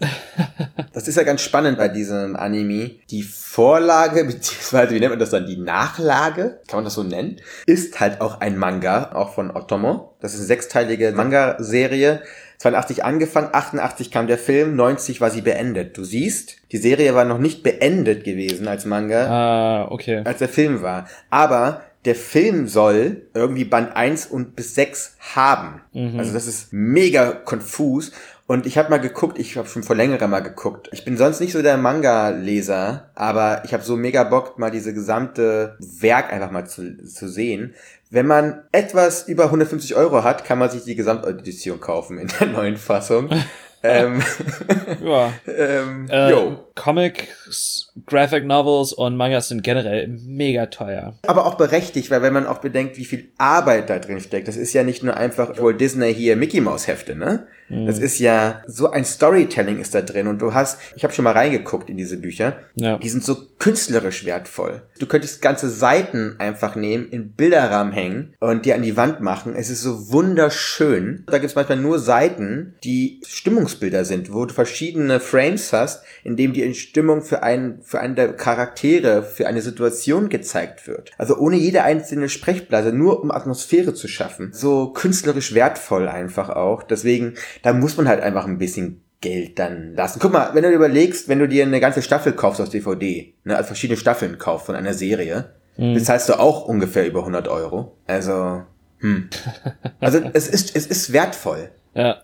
Das 0.92 1.06
ist 1.06 1.16
ja 1.16 1.22
ganz 1.22 1.42
spannend 1.42 1.78
bei 1.78 1.88
diesem 1.88 2.34
Anime. 2.34 2.90
Die 3.10 3.22
Vorlage, 3.22 4.24
beziehungsweise 4.26 4.94
wie 4.94 4.98
nennt 4.98 5.12
man 5.12 5.18
das 5.18 5.30
dann, 5.30 5.46
die 5.46 5.56
Nachlage, 5.56 6.60
kann 6.66 6.78
man 6.78 6.84
das 6.84 6.94
so 6.94 7.04
nennen, 7.04 7.40
ist 7.66 8.00
halt 8.00 8.20
auch 8.20 8.40
ein 8.40 8.58
Manga, 8.58 9.12
auch 9.12 9.32
von 9.32 9.50
Otomo. 9.50 10.16
Das 10.20 10.34
ist 10.34 10.40
eine 10.40 10.46
sechsteilige 10.48 11.12
Manga-Serie. 11.12 12.22
82 12.60 13.04
angefangen, 13.04 13.48
88 13.52 14.10
kam 14.10 14.26
der 14.26 14.36
Film, 14.36 14.76
90 14.76 15.22
war 15.22 15.30
sie 15.30 15.40
beendet. 15.40 15.96
Du 15.96 16.04
siehst, 16.04 16.56
die 16.72 16.76
Serie 16.76 17.14
war 17.14 17.24
noch 17.24 17.38
nicht 17.38 17.62
beendet 17.62 18.22
gewesen 18.22 18.68
als 18.68 18.84
Manga 18.84 19.26
Ah, 19.26 19.90
okay. 19.90 20.20
als 20.24 20.40
der 20.40 20.50
Film 20.50 20.82
war. 20.82 21.06
Aber 21.30 21.80
der 22.04 22.14
Film 22.14 22.68
soll 22.68 23.22
irgendwie 23.32 23.64
Band 23.64 23.96
1 23.96 24.26
und 24.26 24.56
bis 24.56 24.74
6 24.74 25.16
haben. 25.34 25.80
Also 26.18 26.34
das 26.34 26.46
ist 26.46 26.68
mega 26.70 27.32
konfus. 27.32 28.12
Und 28.50 28.66
ich 28.66 28.76
habe 28.76 28.90
mal 28.90 28.98
geguckt, 28.98 29.38
ich 29.38 29.56
habe 29.56 29.68
schon 29.68 29.84
vor 29.84 29.94
längerem 29.94 30.28
mal 30.28 30.40
geguckt. 30.40 30.88
Ich 30.90 31.04
bin 31.04 31.16
sonst 31.16 31.38
nicht 31.38 31.52
so 31.52 31.62
der 31.62 31.76
Manga-Leser, 31.76 33.08
aber 33.14 33.62
ich 33.64 33.72
habe 33.72 33.84
so 33.84 33.94
mega 33.94 34.24
Bock, 34.24 34.58
mal 34.58 34.72
diese 34.72 34.92
gesamte 34.92 35.76
Werk 35.78 36.32
einfach 36.32 36.50
mal 36.50 36.66
zu, 36.66 36.96
zu 37.06 37.28
sehen. 37.28 37.76
Wenn 38.10 38.26
man 38.26 38.64
etwas 38.72 39.28
über 39.28 39.44
150 39.44 39.94
Euro 39.94 40.24
hat, 40.24 40.44
kann 40.44 40.58
man 40.58 40.68
sich 40.68 40.82
die 40.82 40.96
Gesamtedition 40.96 41.78
kaufen 41.78 42.18
in 42.18 42.26
der 42.40 42.48
neuen 42.48 42.76
Fassung. 42.76 43.30
ähm, 43.84 44.20
Ja. 45.00 45.32
ähm, 45.46 46.08
Äh. 46.10 46.32
Comics, 46.74 47.92
Graphic 48.04 48.46
Novels 48.46 48.92
und 48.92 49.16
Mangas 49.16 49.46
sind 49.46 49.62
generell 49.62 50.08
mega 50.08 50.66
teuer. 50.66 51.14
aber 51.24 51.46
auch 51.46 51.54
berechtigt, 51.54 52.10
weil 52.10 52.22
wenn 52.22 52.32
man 52.32 52.48
auch 52.48 52.58
bedenkt, 52.58 52.96
wie 52.96 53.04
viel 53.04 53.30
Arbeit 53.38 53.90
da 53.90 54.00
drin 54.00 54.18
steckt, 54.18 54.48
das 54.48 54.56
ist 54.56 54.72
ja 54.72 54.82
nicht 54.82 55.04
nur 55.04 55.16
einfach 55.16 55.56
Walt 55.62 55.80
Disney 55.80 56.12
hier 56.12 56.34
Mickey 56.34 56.60
Mouse 56.60 56.88
Hefte, 56.88 57.14
ne? 57.14 57.46
Das 57.70 57.98
ist 57.98 58.18
ja 58.18 58.62
so 58.66 58.90
ein 58.90 59.04
Storytelling 59.04 59.78
ist 59.78 59.94
da 59.94 60.02
drin 60.02 60.26
und 60.26 60.42
du 60.42 60.54
hast, 60.54 60.78
ich 60.96 61.04
habe 61.04 61.14
schon 61.14 61.24
mal 61.24 61.32
reingeguckt 61.32 61.88
in 61.88 61.96
diese 61.96 62.16
Bücher, 62.16 62.56
Ja. 62.74 62.98
die 62.98 63.08
sind 63.08 63.22
so 63.24 63.36
künstlerisch 63.58 64.24
wertvoll. 64.24 64.82
Du 64.98 65.06
könntest 65.06 65.40
ganze 65.40 65.68
Seiten 65.70 66.34
einfach 66.38 66.74
nehmen, 66.76 67.08
in 67.08 67.32
Bilderrahmen 67.32 67.92
hängen 67.92 68.34
und 68.40 68.64
die 68.66 68.72
an 68.74 68.82
die 68.82 68.96
Wand 68.96 69.20
machen. 69.20 69.54
Es 69.54 69.70
ist 69.70 69.82
so 69.82 70.10
wunderschön. 70.12 71.24
Da 71.26 71.38
gibt's 71.38 71.54
manchmal 71.54 71.78
nur 71.78 71.98
Seiten, 71.98 72.74
die 72.82 73.20
Stimmungsbilder 73.26 74.04
sind, 74.04 74.32
wo 74.32 74.44
du 74.46 74.54
verschiedene 74.54 75.20
Frames 75.20 75.72
hast, 75.72 76.02
in 76.24 76.36
dem 76.36 76.52
die 76.52 76.74
Stimmung 76.74 77.22
für 77.22 77.42
einen, 77.42 77.82
für 77.82 78.00
einen 78.00 78.16
der 78.16 78.32
Charaktere, 78.32 79.22
für 79.22 79.46
eine 79.46 79.62
Situation 79.62 80.28
gezeigt 80.28 80.86
wird. 80.86 81.10
Also 81.18 81.36
ohne 81.36 81.56
jede 81.56 81.82
einzelne 81.82 82.28
Sprechblase, 82.28 82.92
nur 82.92 83.22
um 83.22 83.30
Atmosphäre 83.30 83.94
zu 83.94 84.08
schaffen. 84.08 84.50
So 84.52 84.88
künstlerisch 84.88 85.54
wertvoll 85.54 86.08
einfach 86.08 86.48
auch. 86.50 86.82
Deswegen, 86.82 87.34
da 87.62 87.72
muss 87.72 87.96
man 87.96 88.08
halt 88.08 88.22
einfach 88.22 88.46
ein 88.46 88.58
bisschen 88.58 89.02
Geld 89.20 89.58
dann 89.58 89.94
lassen. 89.94 90.18
Guck 90.20 90.32
mal, 90.32 90.54
wenn 90.54 90.62
du 90.62 90.70
dir 90.70 90.76
überlegst, 90.76 91.28
wenn 91.28 91.38
du 91.38 91.48
dir 91.48 91.64
eine 91.64 91.80
ganze 91.80 92.02
Staffel 92.02 92.32
kaufst 92.32 92.60
aus 92.60 92.70
DVD, 92.70 93.34
ne, 93.44 93.56
also 93.56 93.68
verschiedene 93.68 93.98
Staffeln 93.98 94.38
kaufst 94.38 94.66
von 94.66 94.74
einer 94.74 94.94
Serie, 94.94 95.50
bezahlst 95.76 96.28
du 96.28 96.38
auch 96.38 96.66
ungefähr 96.66 97.06
über 97.06 97.20
100 97.20 97.48
Euro. 97.48 97.96
Also, 98.06 98.62
hm. 99.00 99.30
Also 100.00 100.20
es 100.32 100.48
ist, 100.48 100.76
es 100.76 100.86
ist 100.86 101.12
wertvoll. 101.12 101.70
Ja. 101.94 102.22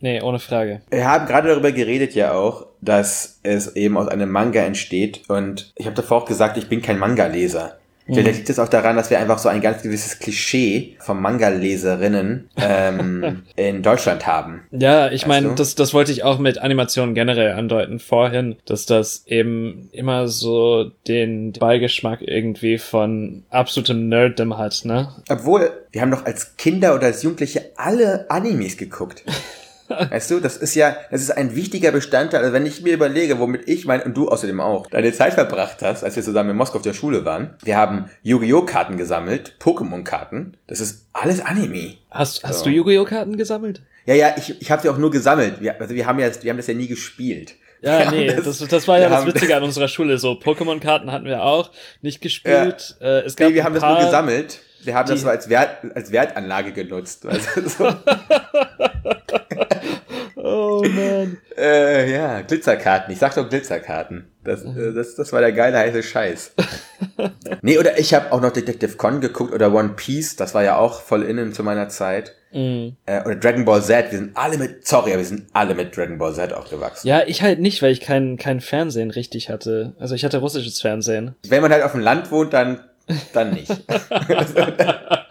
Nee, 0.00 0.20
ohne 0.20 0.38
Frage. 0.38 0.80
Wir 0.90 1.08
haben 1.08 1.26
gerade 1.26 1.48
darüber 1.48 1.72
geredet 1.72 2.14
ja 2.14 2.32
auch, 2.32 2.66
dass 2.80 3.40
es 3.42 3.74
eben 3.74 3.98
aus 3.98 4.06
einem 4.06 4.30
Manga 4.30 4.60
entsteht. 4.60 5.28
Und 5.28 5.72
ich 5.74 5.86
habe 5.86 5.96
davor 5.96 6.18
auch 6.18 6.24
gesagt, 6.24 6.56
ich 6.56 6.68
bin 6.68 6.82
kein 6.82 6.98
Manga-Leser. 6.98 7.78
Vielleicht 8.14 8.38
liegt 8.38 8.50
es 8.50 8.58
auch 8.58 8.68
daran, 8.68 8.96
dass 8.96 9.10
wir 9.10 9.18
einfach 9.18 9.38
so 9.38 9.48
ein 9.48 9.60
ganz 9.60 9.82
gewisses 9.82 10.18
Klischee 10.18 10.96
von 11.00 11.20
Manga-Leserinnen 11.20 12.48
ähm, 12.56 13.42
in 13.56 13.82
Deutschland 13.82 14.26
haben. 14.26 14.62
Ja, 14.70 15.10
ich 15.10 15.26
meine, 15.26 15.54
das, 15.54 15.74
das 15.74 15.92
wollte 15.92 16.12
ich 16.12 16.24
auch 16.24 16.38
mit 16.38 16.58
Animationen 16.58 17.14
generell 17.14 17.52
andeuten 17.52 17.98
vorhin, 17.98 18.56
dass 18.64 18.86
das 18.86 19.24
eben 19.26 19.88
immer 19.92 20.28
so 20.28 20.90
den 21.06 21.52
Beigeschmack 21.52 22.22
irgendwie 22.22 22.78
von 22.78 23.44
absolutem 23.50 24.08
Nerddom 24.08 24.56
hat, 24.56 24.84
ne? 24.84 25.08
Obwohl, 25.28 25.70
wir 25.92 26.00
haben 26.00 26.10
doch 26.10 26.24
als 26.24 26.56
Kinder 26.56 26.94
oder 26.94 27.06
als 27.06 27.22
Jugendliche 27.22 27.72
alle 27.76 28.30
Animes 28.30 28.76
geguckt. 28.76 29.24
Weißt 30.10 30.30
du, 30.30 30.40
das 30.40 30.56
ist 30.56 30.74
ja, 30.74 30.96
das 31.10 31.22
ist 31.22 31.30
ein 31.30 31.54
wichtiger 31.56 31.92
Bestandteil. 31.92 32.40
Also 32.40 32.52
wenn 32.52 32.66
ich 32.66 32.82
mir 32.82 32.92
überlege, 32.94 33.38
womit 33.38 33.68
ich 33.68 33.86
mein 33.86 34.02
und 34.02 34.16
du 34.16 34.28
außerdem 34.28 34.60
auch 34.60 34.86
deine 34.86 35.12
Zeit 35.12 35.34
verbracht 35.34 35.78
hast, 35.82 36.04
als 36.04 36.16
wir 36.16 36.22
zusammen 36.22 36.50
in 36.50 36.56
Moskau 36.56 36.76
auf 36.76 36.82
der 36.82 36.92
Schule 36.94 37.24
waren. 37.24 37.54
Wir 37.64 37.76
haben 37.76 38.10
Yu-Gi-Oh! 38.22 38.62
Karten 38.62 38.96
gesammelt, 38.96 39.54
Pokémon-Karten. 39.60 40.56
Das 40.66 40.80
ist 40.80 41.06
alles 41.12 41.40
Anime. 41.40 41.94
Hast, 42.10 42.44
hast 42.44 42.60
So. 42.60 42.64
du 42.66 42.70
Yu-Gi-Oh! 42.70 43.04
Karten 43.04 43.36
gesammelt? 43.36 43.82
Ja, 44.06 44.14
ja, 44.14 44.34
ich, 44.36 44.60
ich 44.60 44.70
habe 44.70 44.82
sie 44.82 44.88
auch 44.88 44.98
nur 44.98 45.10
gesammelt. 45.10 45.60
Wir, 45.60 45.80
also 45.80 45.94
wir 45.94 46.06
haben 46.06 46.18
ja, 46.18 46.28
wir 46.42 46.50
haben 46.50 46.56
das 46.58 46.66
ja 46.66 46.74
nie 46.74 46.86
gespielt. 46.88 47.54
Wir 47.80 47.90
Ja, 47.90 48.06
haben 48.06 48.16
nee, 48.16 48.26
das, 48.26 48.58
das, 48.58 48.88
war 48.88 48.98
ja 48.98 49.10
wir 49.10 49.16
das 49.16 49.26
Witzige 49.26 49.56
an 49.56 49.62
unserer 49.62 49.88
Schule. 49.88 50.18
So, 50.18 50.32
Pokémon-Karten 50.32 51.12
hatten 51.12 51.26
wir 51.26 51.42
auch 51.42 51.70
nicht 52.02 52.20
gespielt. 52.20 52.96
Äh, 53.00 53.20
es 53.20 53.36
gab 53.36 53.48
Nee, 53.48 53.54
wir 53.54 53.64
haben 53.64 53.74
das 53.74 53.82
nur 53.82 53.98
gesammelt. 53.98 54.60
Wir 54.82 54.94
haben 54.94 55.08
das 55.08 55.20
so 55.20 55.28
als, 55.28 55.48
Wert, 55.48 55.70
als 55.94 56.12
Wertanlage 56.12 56.72
genutzt. 56.72 57.26
Also 57.26 57.68
so, 57.68 57.84
Oh 60.48 60.82
man. 60.82 61.38
äh, 61.58 62.10
ja, 62.12 62.40
Glitzerkarten. 62.42 63.12
Ich 63.12 63.18
sag 63.18 63.34
doch 63.34 63.48
Glitzerkarten. 63.48 64.28
Das, 64.44 64.64
Mhm. 64.64 64.90
äh, 64.90 64.92
das, 64.94 65.14
das 65.14 65.32
war 65.32 65.40
der 65.40 65.52
geile 65.52 65.78
heiße 65.78 66.02
Scheiß. 66.02 66.52
nee, 67.62 67.78
oder 67.78 67.98
ich 67.98 68.14
habe 68.14 68.32
auch 68.32 68.40
noch 68.40 68.52
Detective 68.52 68.96
Con 68.96 69.20
geguckt 69.20 69.52
oder 69.52 69.72
One 69.74 69.90
Piece. 69.90 70.36
Das 70.36 70.54
war 70.54 70.62
ja 70.62 70.76
auch 70.76 71.02
voll 71.02 71.22
innen 71.24 71.52
zu 71.52 71.62
meiner 71.62 71.88
Zeit. 71.88 72.34
Mhm. 72.52 72.96
Äh, 73.04 73.20
oder 73.24 73.36
Dragon 73.36 73.64
Ball 73.66 73.82
Z. 73.82 74.10
Wir 74.10 74.18
sind 74.18 74.36
alle 74.36 74.56
mit, 74.56 74.86
sorry, 74.86 75.10
aber 75.10 75.18
wir 75.18 75.26
sind 75.26 75.48
alle 75.52 75.74
mit 75.74 75.94
Dragon 75.96 76.16
Ball 76.16 76.32
Z 76.34 76.52
aufgewachsen. 76.54 77.06
Ja, 77.06 77.22
ich 77.26 77.42
halt 77.42 77.60
nicht, 77.60 77.82
weil 77.82 77.92
ich 77.92 78.00
kein, 78.00 78.38
kein 78.38 78.60
Fernsehen 78.60 79.10
richtig 79.10 79.50
hatte. 79.50 79.92
Also 79.98 80.14
ich 80.14 80.24
hatte 80.24 80.38
russisches 80.38 80.80
Fernsehen. 80.80 81.34
Wenn 81.46 81.60
man 81.60 81.70
halt 81.72 81.82
auf 81.82 81.92
dem 81.92 82.00
Land 82.00 82.30
wohnt, 82.30 82.54
dann, 82.54 82.80
dann 83.34 83.52
nicht. 83.52 83.70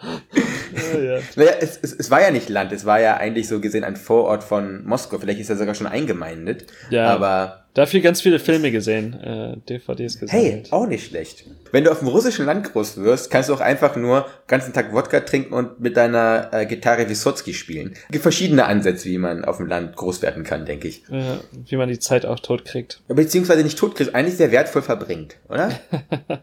Ja. 1.08 1.18
Naja, 1.36 1.52
es, 1.60 1.78
es, 1.80 1.92
es 1.92 2.10
war 2.10 2.20
ja 2.20 2.30
nicht 2.30 2.48
Land, 2.48 2.72
es 2.72 2.84
war 2.84 3.00
ja 3.00 3.16
eigentlich 3.16 3.48
so 3.48 3.60
gesehen 3.60 3.84
ein 3.84 3.96
Vorort 3.96 4.44
von 4.44 4.84
Moskau. 4.84 5.18
Vielleicht 5.18 5.40
ist 5.40 5.50
er 5.50 5.56
sogar 5.56 5.74
schon 5.74 5.86
eingemeindet. 5.86 6.66
Ja. 6.90 7.08
Aber 7.08 7.64
Dafür 7.78 8.00
ganz 8.00 8.20
viele 8.20 8.40
Filme 8.40 8.72
gesehen, 8.72 9.14
äh, 9.22 9.56
DVDs 9.68 10.16
hey, 10.26 10.26
gesammelt. 10.26 10.72
auch 10.72 10.88
nicht 10.88 11.06
schlecht. 11.06 11.44
Wenn 11.70 11.84
du 11.84 11.92
auf 11.92 12.00
dem 12.00 12.08
russischen 12.08 12.44
Land 12.44 12.72
groß 12.72 12.96
wirst, 12.96 13.30
kannst 13.30 13.50
du 13.50 13.54
auch 13.54 13.60
einfach 13.60 13.94
nur 13.94 14.22
den 14.22 14.48
ganzen 14.48 14.72
Tag 14.72 14.92
Wodka 14.92 15.20
trinken 15.20 15.54
und 15.54 15.78
mit 15.78 15.96
deiner 15.96 16.48
äh, 16.50 16.66
Gitarre 16.66 17.08
Wysotsky 17.08 17.54
spielen. 17.54 17.92
Es 17.92 18.10
gibt 18.10 18.22
verschiedene 18.22 18.64
Ansätze, 18.64 19.04
wie 19.04 19.18
man 19.18 19.44
auf 19.44 19.58
dem 19.58 19.68
Land 19.68 19.94
groß 19.94 20.22
werden 20.22 20.42
kann, 20.42 20.66
denke 20.66 20.88
ich. 20.88 21.04
Äh, 21.08 21.36
wie 21.68 21.76
man 21.76 21.88
die 21.88 22.00
Zeit 22.00 22.26
auch 22.26 22.40
tot 22.40 22.64
kriegt. 22.64 23.00
Beziehungsweise 23.06 23.62
nicht 23.62 23.78
tot 23.78 23.94
kriegst, 23.94 24.12
eigentlich 24.12 24.36
sehr 24.36 24.50
wertvoll 24.50 24.82
verbringt, 24.82 25.36
oder? 25.48 25.70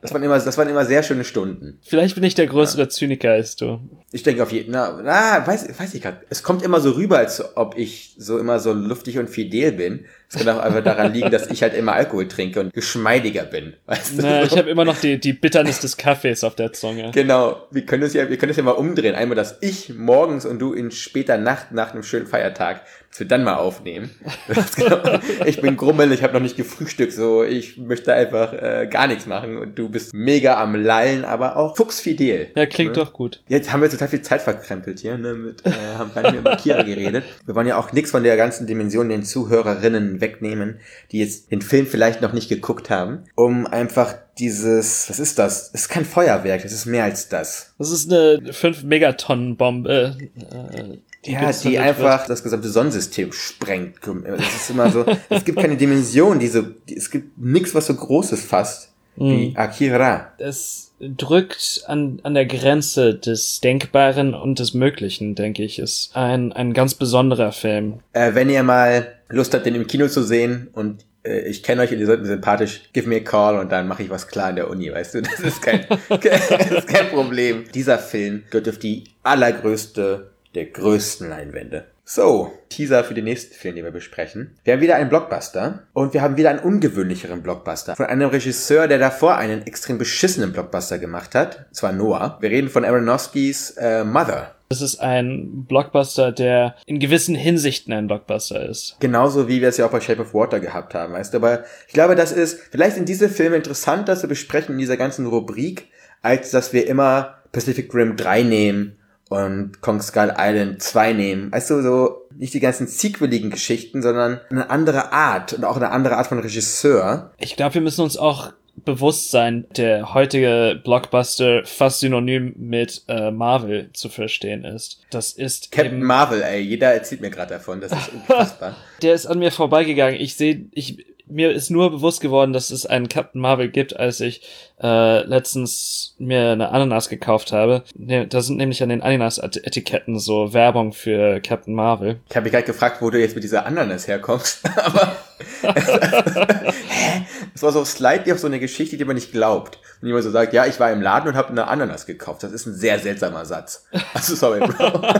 Das 0.01 0.13
waren 0.13 0.23
immer, 0.23 0.39
das 0.39 0.57
waren 0.57 0.69
immer 0.69 0.85
sehr 0.85 1.03
schöne 1.03 1.23
Stunden. 1.23 1.79
Vielleicht 1.81 2.15
bin 2.15 2.23
ich 2.23 2.35
der 2.35 2.45
größere 2.45 2.87
Zyniker 2.89 3.31
als 3.31 3.55
du. 3.55 3.79
Ich 4.11 4.23
denke 4.23 4.43
auf 4.43 4.51
jeden 4.51 4.71
na, 4.71 5.01
na, 5.03 5.45
weiß, 5.45 5.79
weiß 5.79 5.95
ich 5.95 6.01
gerade. 6.01 6.17
Es 6.29 6.43
kommt 6.43 6.63
immer 6.63 6.79
so 6.79 6.91
rüber, 6.91 7.17
als 7.17 7.57
ob 7.57 7.77
ich 7.77 8.15
so 8.17 8.37
immer 8.37 8.59
so 8.59 8.71
luftig 8.71 9.17
und 9.17 9.29
fidel 9.29 9.71
bin. 9.71 10.05
Es 10.29 10.37
kann 10.37 10.49
auch 10.49 10.61
einfach 10.61 10.83
daran 10.83 11.13
liegen, 11.13 11.29
dass 11.29 11.49
ich 11.51 11.61
halt 11.61 11.75
immer 11.75 11.93
Alkohol 11.93 12.27
trinke 12.27 12.59
und 12.59 12.73
geschmeidiger 12.73 13.43
bin. 13.43 13.73
Weißt 13.85 14.17
du? 14.17 14.21
Na, 14.23 14.43
ich 14.43 14.57
habe 14.57 14.69
immer 14.69 14.83
noch 14.83 14.97
die, 14.97 15.19
die 15.19 15.33
Bitternis 15.33 15.79
des 15.79 15.97
Kaffees 15.97 16.43
auf 16.43 16.55
der 16.55 16.73
Zunge. 16.73 17.11
Genau, 17.13 17.67
wir 17.71 17.85
können 17.85 18.03
es 18.03 18.13
ja, 18.13 18.29
wir 18.29 18.37
können 18.37 18.49
es 18.49 18.57
ja 18.57 18.63
mal 18.63 18.71
umdrehen. 18.71 19.15
Einmal, 19.15 19.35
dass 19.35 19.57
ich 19.61 19.93
morgens 19.95 20.45
und 20.45 20.59
du 20.59 20.73
in 20.73 20.91
später 20.91 21.37
Nacht 21.37 21.71
nach 21.71 21.93
einem 21.93 22.03
schönen 22.03 22.25
Feiertag, 22.25 22.81
wir 23.19 23.27
dann 23.27 23.43
mal 23.43 23.55
aufnehmen. 23.55 24.09
Das 24.47 24.75
genau, 24.75 25.19
ich 25.45 25.61
bin 25.61 25.77
grummel, 25.77 26.11
ich 26.11 26.23
habe 26.23 26.33
noch 26.33 26.41
nicht 26.41 26.57
gefrühstückt, 26.57 27.13
so 27.13 27.43
ich 27.43 27.77
möchte 27.77 28.13
einfach 28.13 28.53
äh, 28.53 28.87
gar 28.89 29.07
nichts 29.07 29.25
machen 29.25 29.57
und 29.57 29.77
du 29.77 29.89
bist 29.89 30.13
mega 30.13 30.61
am 30.61 30.75
Lallen, 30.75 31.25
aber 31.25 31.57
auch 31.57 31.75
fuchsfidel. 31.75 32.47
Ja, 32.55 32.65
klingt 32.65 32.95
Ne? 32.95 33.03
doch 33.03 33.13
gut. 33.13 33.41
Jetzt 33.47 33.71
haben 33.71 33.81
wir 33.81 33.89
total 33.89 34.07
viel 34.07 34.21
Zeit 34.21 34.41
verkrempelt 34.41 34.99
hier, 34.99 35.17
ne, 35.17 35.33
mit, 35.33 35.65
äh, 35.65 35.71
haben 35.97 36.13
gar 36.13 36.21
nicht 36.23 36.31
mehr 36.33 36.41
über 36.41 36.55
Kira 36.55 36.83
geredet. 36.83 37.23
Wir 37.45 37.55
wollen 37.55 37.67
ja 37.67 37.77
auch 37.77 37.91
nichts 37.91 38.11
von 38.11 38.23
der 38.23 38.37
ganzen 38.37 38.67
Dimension 38.67 39.09
den 39.09 39.23
Zuhörerinnen 39.23 40.21
wegnehmen, 40.21 40.79
die 41.11 41.19
jetzt 41.19 41.51
den 41.51 41.61
Film 41.61 41.87
vielleicht 41.87 42.21
noch 42.21 42.33
nicht 42.33 42.49
geguckt 42.49 42.89
haben, 42.89 43.23
um 43.35 43.65
einfach 43.67 44.15
dieses, 44.37 45.09
was 45.09 45.19
ist 45.19 45.39
das? 45.39 45.71
Es 45.73 45.81
ist 45.83 45.89
kein 45.89 46.05
Feuerwerk, 46.05 46.65
es 46.65 46.73
ist 46.73 46.85
mehr 46.85 47.05
als 47.05 47.29
das. 47.29 47.73
Das 47.77 47.91
ist 47.91 48.11
eine 48.11 48.53
5 48.53 48.83
Megatonnen 48.83 49.55
Bombe. 49.55 50.17
Äh, 50.51 50.97
Ja, 51.27 51.45
gezündet 51.45 51.63
die 51.63 51.71
wird. 51.77 51.83
einfach 51.83 52.27
das 52.27 52.43
gesamte 52.43 52.69
Sonnensystem 52.69 53.31
sprengt. 53.31 53.97
Es 54.25 54.55
ist 54.55 54.69
immer 54.69 54.89
so, 54.91 55.05
es 55.29 55.43
gibt 55.45 55.59
keine 55.59 55.77
Dimension, 55.77 56.39
diese, 56.39 56.75
die, 56.87 56.95
es 56.95 57.09
gibt 57.09 57.37
nichts, 57.37 57.73
was 57.73 57.87
so 57.87 57.95
groß 57.95 58.31
ist 58.33 58.45
fast, 58.45 58.93
wie 59.15 59.53
Akira. 59.55 60.33
Es 60.37 60.93
drückt 60.99 61.83
an, 61.87 62.19
an 62.23 62.33
der 62.33 62.45
Grenze 62.45 63.15
des 63.15 63.59
Denkbaren 63.61 64.33
und 64.33 64.59
des 64.59 64.73
Möglichen, 64.73 65.35
denke 65.35 65.63
ich, 65.63 65.79
ist 65.79 66.15
ein, 66.15 66.53
ein 66.53 66.73
ganz 66.73 66.95
besonderer 66.95 67.51
Film. 67.51 67.99
Äh, 68.13 68.33
wenn 68.33 68.49
ihr 68.49 68.63
mal 68.63 69.13
Lust 69.29 69.53
habt, 69.53 69.65
den 69.65 69.75
im 69.75 69.87
Kino 69.87 70.07
zu 70.07 70.23
sehen 70.23 70.69
und 70.73 71.05
äh, 71.23 71.41
ich 71.47 71.63
kenne 71.63 71.81
euch 71.81 71.91
und 71.91 71.99
ihr 71.99 72.05
seid 72.05 72.21
mir 72.21 72.27
sympathisch, 72.27 72.81
give 72.93 73.07
me 73.07 73.17
a 73.17 73.19
call 73.19 73.57
und 73.59 73.71
dann 73.71 73.87
mache 73.87 74.03
ich 74.03 74.09
was 74.09 74.27
klar 74.27 74.49
in 74.49 74.55
der 74.55 74.69
Uni, 74.69 74.91
weißt 74.91 75.15
du? 75.15 75.21
Das 75.21 75.39
ist 75.39 75.61
kein, 75.61 75.85
das 76.09 76.71
ist 76.71 76.87
kein 76.87 77.09
Problem. 77.09 77.65
Dieser 77.73 77.97
Film 77.97 78.43
gehört 78.49 78.69
auf 78.69 78.79
die 78.79 79.05
allergrößte 79.23 80.31
der 80.55 80.65
größten 80.65 81.29
Leinwände. 81.29 81.85
So, 82.07 82.53
Teaser 82.69 83.03
für 83.03 83.15
den 83.15 83.23
nächsten 83.23 83.55
Film, 83.55 83.75
den 83.75 83.83
wir 83.83 83.91
besprechen. 83.91 84.55
Wir 84.63 84.73
haben 84.73 84.81
wieder 84.81 84.95
einen 84.95 85.09
Blockbuster 85.09 85.87
und 85.93 86.13
wir 86.13 86.21
haben 86.21 86.37
wieder 86.37 86.51
einen 86.51 86.59
ungewöhnlicheren 86.59 87.41
Blockbuster 87.41 87.95
von 87.95 88.05
einem 88.05 88.29
Regisseur, 88.29 88.87
der 88.87 88.99
davor 88.99 89.37
einen 89.37 89.65
extrem 89.65 89.97
beschissenen 89.97 90.53
Blockbuster 90.53 90.99
gemacht 90.99 91.33
hat, 91.33 91.65
zwar 91.71 91.93
Noah. 91.93 92.37
Wir 92.41 92.51
reden 92.51 92.69
von 92.69 92.85
Aronofskys 92.85 93.71
äh, 93.71 94.03
Mother. 94.03 94.53
Das 94.69 94.81
ist 94.81 94.99
ein 94.99 95.65
Blockbuster, 95.67 96.31
der 96.31 96.75
in 96.85 96.99
gewissen 96.99 97.33
Hinsichten 97.33 97.91
ein 97.91 98.07
Blockbuster 98.07 98.67
ist. 98.67 98.97
Genauso 98.99 99.47
wie 99.47 99.61
wir 99.61 99.69
es 99.69 99.77
ja 99.77 99.87
auch 99.87 99.91
bei 99.91 100.01
Shape 100.01 100.21
of 100.21 100.33
Water 100.33 100.59
gehabt 100.59 100.93
haben, 100.93 101.13
weißt 101.13 101.33
du. 101.33 101.37
Aber 101.37 101.63
ich 101.87 101.93
glaube, 101.93 102.15
das 102.15 102.31
ist, 102.31 102.59
vielleicht 102.71 102.95
sind 102.95 103.09
diese 103.09 103.29
Filme 103.29 103.55
interessanter 103.55 104.15
zu 104.15 104.27
besprechen 104.27 104.73
in 104.73 104.79
dieser 104.79 104.97
ganzen 104.97 105.25
Rubrik, 105.25 105.87
als 106.21 106.51
dass 106.51 106.71
wir 106.71 106.87
immer 106.87 107.39
Pacific 107.51 107.93
Rim 107.93 108.15
3 108.15 108.43
nehmen 108.43 108.97
und 109.29 109.81
Kong 109.81 110.01
Skull 110.01 110.33
Island 110.37 110.81
2 110.81 111.13
nehmen. 111.13 111.51
Weißt 111.51 111.69
du, 111.69 111.81
so 111.81 112.27
nicht 112.37 112.53
die 112.53 112.59
ganzen 112.59 112.87
sequeligen 112.87 113.49
Geschichten, 113.49 114.01
sondern 114.01 114.39
eine 114.49 114.69
andere 114.69 115.13
Art 115.13 115.53
und 115.53 115.63
auch 115.63 115.77
eine 115.77 115.89
andere 115.89 116.17
Art 116.17 116.27
von 116.27 116.39
Regisseur. 116.39 117.31
Ich 117.37 117.55
glaube, 117.55 117.75
wir 117.75 117.81
müssen 117.81 118.01
uns 118.01 118.17
auch 118.17 118.51
bewusst 118.83 119.31
sein, 119.31 119.65
der 119.77 120.13
heutige 120.13 120.79
Blockbuster 120.83 121.63
fast 121.65 122.01
synonym 122.01 122.53
mit 122.57 123.03
äh, 123.07 123.31
Marvel 123.31 123.89
zu 123.93 124.09
verstehen 124.09 124.65
ist. 124.65 125.01
Das 125.11 125.31
ist 125.31 125.71
Captain 125.71 126.03
Marvel, 126.03 126.41
ey, 126.41 126.59
jeder 126.59 126.93
erzählt 126.93 127.21
mir 127.21 127.29
gerade 127.29 127.53
davon, 127.53 127.79
das 127.79 127.93
ist 127.93 128.09
unfassbar. 128.13 128.75
der 129.01 129.13
ist 129.13 129.27
an 129.27 129.39
mir 129.39 129.51
vorbeigegangen. 129.51 130.19
Ich 130.19 130.35
sehe, 130.35 130.65
ich 130.71 131.05
mir 131.27 131.51
ist 131.51 131.69
nur 131.69 131.91
bewusst 131.91 132.21
geworden, 132.21 132.53
dass 132.53 132.71
es 132.71 132.85
einen 132.85 133.09
Captain 133.09 133.41
Marvel 133.41 133.69
gibt, 133.69 133.97
als 133.97 134.19
ich 134.19 134.41
äh, 134.81 135.21
letztens 135.25 136.15
mir 136.17 136.51
eine 136.51 136.69
Ananas 136.71 137.09
gekauft 137.09 137.51
habe. 137.51 137.83
Ne, 137.97 138.27
Da 138.27 138.41
sind 138.41 138.57
nämlich 138.57 138.83
an 138.83 138.89
den 138.89 139.01
Ananas-Etiketten 139.01 140.19
so 140.19 140.53
Werbung 140.53 140.93
für 140.93 141.39
Captain 141.41 141.73
Marvel. 141.73 142.19
Ich 142.29 142.35
habe 142.35 142.43
mich 142.43 142.51
gerade 142.53 142.65
gefragt, 142.65 143.01
wo 143.01 143.09
du 143.09 143.19
jetzt 143.19 143.35
mit 143.35 143.43
dieser 143.43 143.65
Ananas 143.65 144.07
herkommst. 144.07 144.61
Aber 144.77 145.15
hä? 146.87 147.25
Es 147.55 147.63
war 147.63 147.71
so 147.71 147.85
slightly 147.85 148.33
auf 148.33 148.39
so 148.39 148.47
eine 148.47 148.59
Geschichte, 148.59 148.97
die 148.97 149.05
man 149.05 149.15
nicht 149.15 149.31
glaubt. 149.31 149.79
Und 150.01 150.07
jemand 150.07 150.25
so 150.25 150.29
sagt, 150.29 150.51
ja, 150.51 150.65
ich 150.65 150.77
war 150.81 150.91
im 150.91 151.01
Laden 151.01 151.29
und 151.29 151.35
habe 151.35 151.49
eine 151.49 151.67
Ananas 151.67 152.05
gekauft. 152.05 152.43
Das 152.43 152.51
ist 152.51 152.65
ein 152.65 152.75
sehr 152.75 152.99
seltsamer 152.99 153.45
Satz. 153.45 153.87
Also 154.13 154.35
sorry, 154.35 154.59
Bro. 154.59 155.01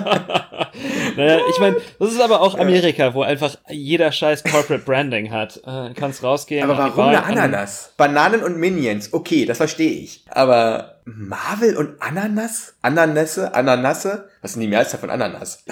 Naja, 1.16 1.40
ich 1.50 1.60
meine, 1.60 1.78
das 2.00 2.12
ist 2.12 2.20
aber 2.20 2.42
auch 2.42 2.60
Amerika, 2.60 3.14
wo 3.14 3.22
einfach 3.22 3.56
jeder 3.70 4.12
scheiß 4.12 4.44
Corporate 4.44 4.84
Branding 4.84 5.32
hat. 5.32 5.62
Äh, 5.66 5.94
kannst 5.94 6.22
rausgehen. 6.24 6.70
Aber 6.70 6.78
warum 6.78 7.06
eine 7.06 7.24
Ananas? 7.24 7.94
Bananen 7.96 8.44
und 8.44 8.58
Minions, 8.58 9.14
okay, 9.14 9.46
das 9.46 9.56
verstehe 9.58 9.92
ich. 9.92 10.26
Aber 10.30 10.96
Marvel 11.06 11.78
und 11.78 12.02
Ananas? 12.02 12.74
Ananasse? 12.82 13.54
Ananasse? 13.54 14.28
Was 14.42 14.54
sind 14.54 14.62
die 14.64 14.68
Mehrzahl 14.68 15.00
von 15.00 15.10
Ananas? 15.10 15.64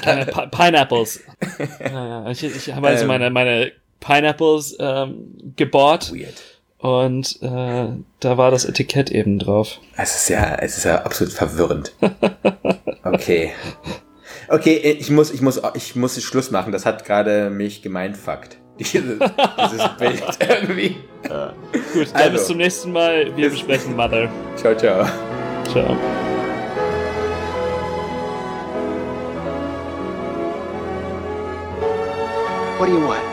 Pineapples. 0.52 1.20
ja, 1.80 2.24
ja, 2.24 2.30
ich, 2.30 2.44
ich 2.44 2.74
habe 2.74 2.88
also 2.88 3.02
Ähm. 3.04 3.08
meine, 3.10 3.30
meine 3.30 3.72
Pineapples 4.04 4.76
ähm, 4.80 5.54
gebought 5.56 6.12
Weird. 6.14 6.42
und 6.80 7.42
äh, 7.42 7.88
da 8.20 8.38
war 8.38 8.52
das 8.52 8.66
Etikett 8.66 9.10
eben 9.12 9.40
drauf. 9.40 9.80
Es 9.98 10.16
ist 10.16 10.30
ja, 10.30 10.56
es 10.56 10.78
ist 10.78 10.84
ja 10.84 11.04
absolut 11.04 11.34
verwirrend. 11.34 11.94
Okay. 13.06 13.52
Okay, 14.48 14.78
ich 14.78 15.10
muss, 15.10 15.30
ich 15.32 15.42
muss, 15.42 15.62
ich 15.76 15.96
muss 15.98 16.22
Schluss 16.24 16.52
machen. 16.52 16.72
Das 16.72 16.86
hat 16.86 17.04
gerade 17.04 17.50
mich 17.50 17.82
gemeinfuckt. 17.82 18.58
Dieses, 18.80 19.04
dieses 19.04 19.90
Bild 20.00 20.24
irgendwie. 20.40 20.96
Gut, 21.94 22.08
dann 22.14 22.22
Also. 22.22 22.32
bis 22.32 22.48
zum 22.48 22.58
nächsten 22.58 22.92
Mal. 22.94 23.36
Wir 23.38 23.50
besprechen 23.50 23.96
Mother. 23.96 24.30
Ciao, 24.56 24.74
ciao. 24.76 25.06
Ciao. 25.70 25.96
What 32.80 32.88
do 32.88 32.94
you 32.94 33.06
want? 33.08 33.33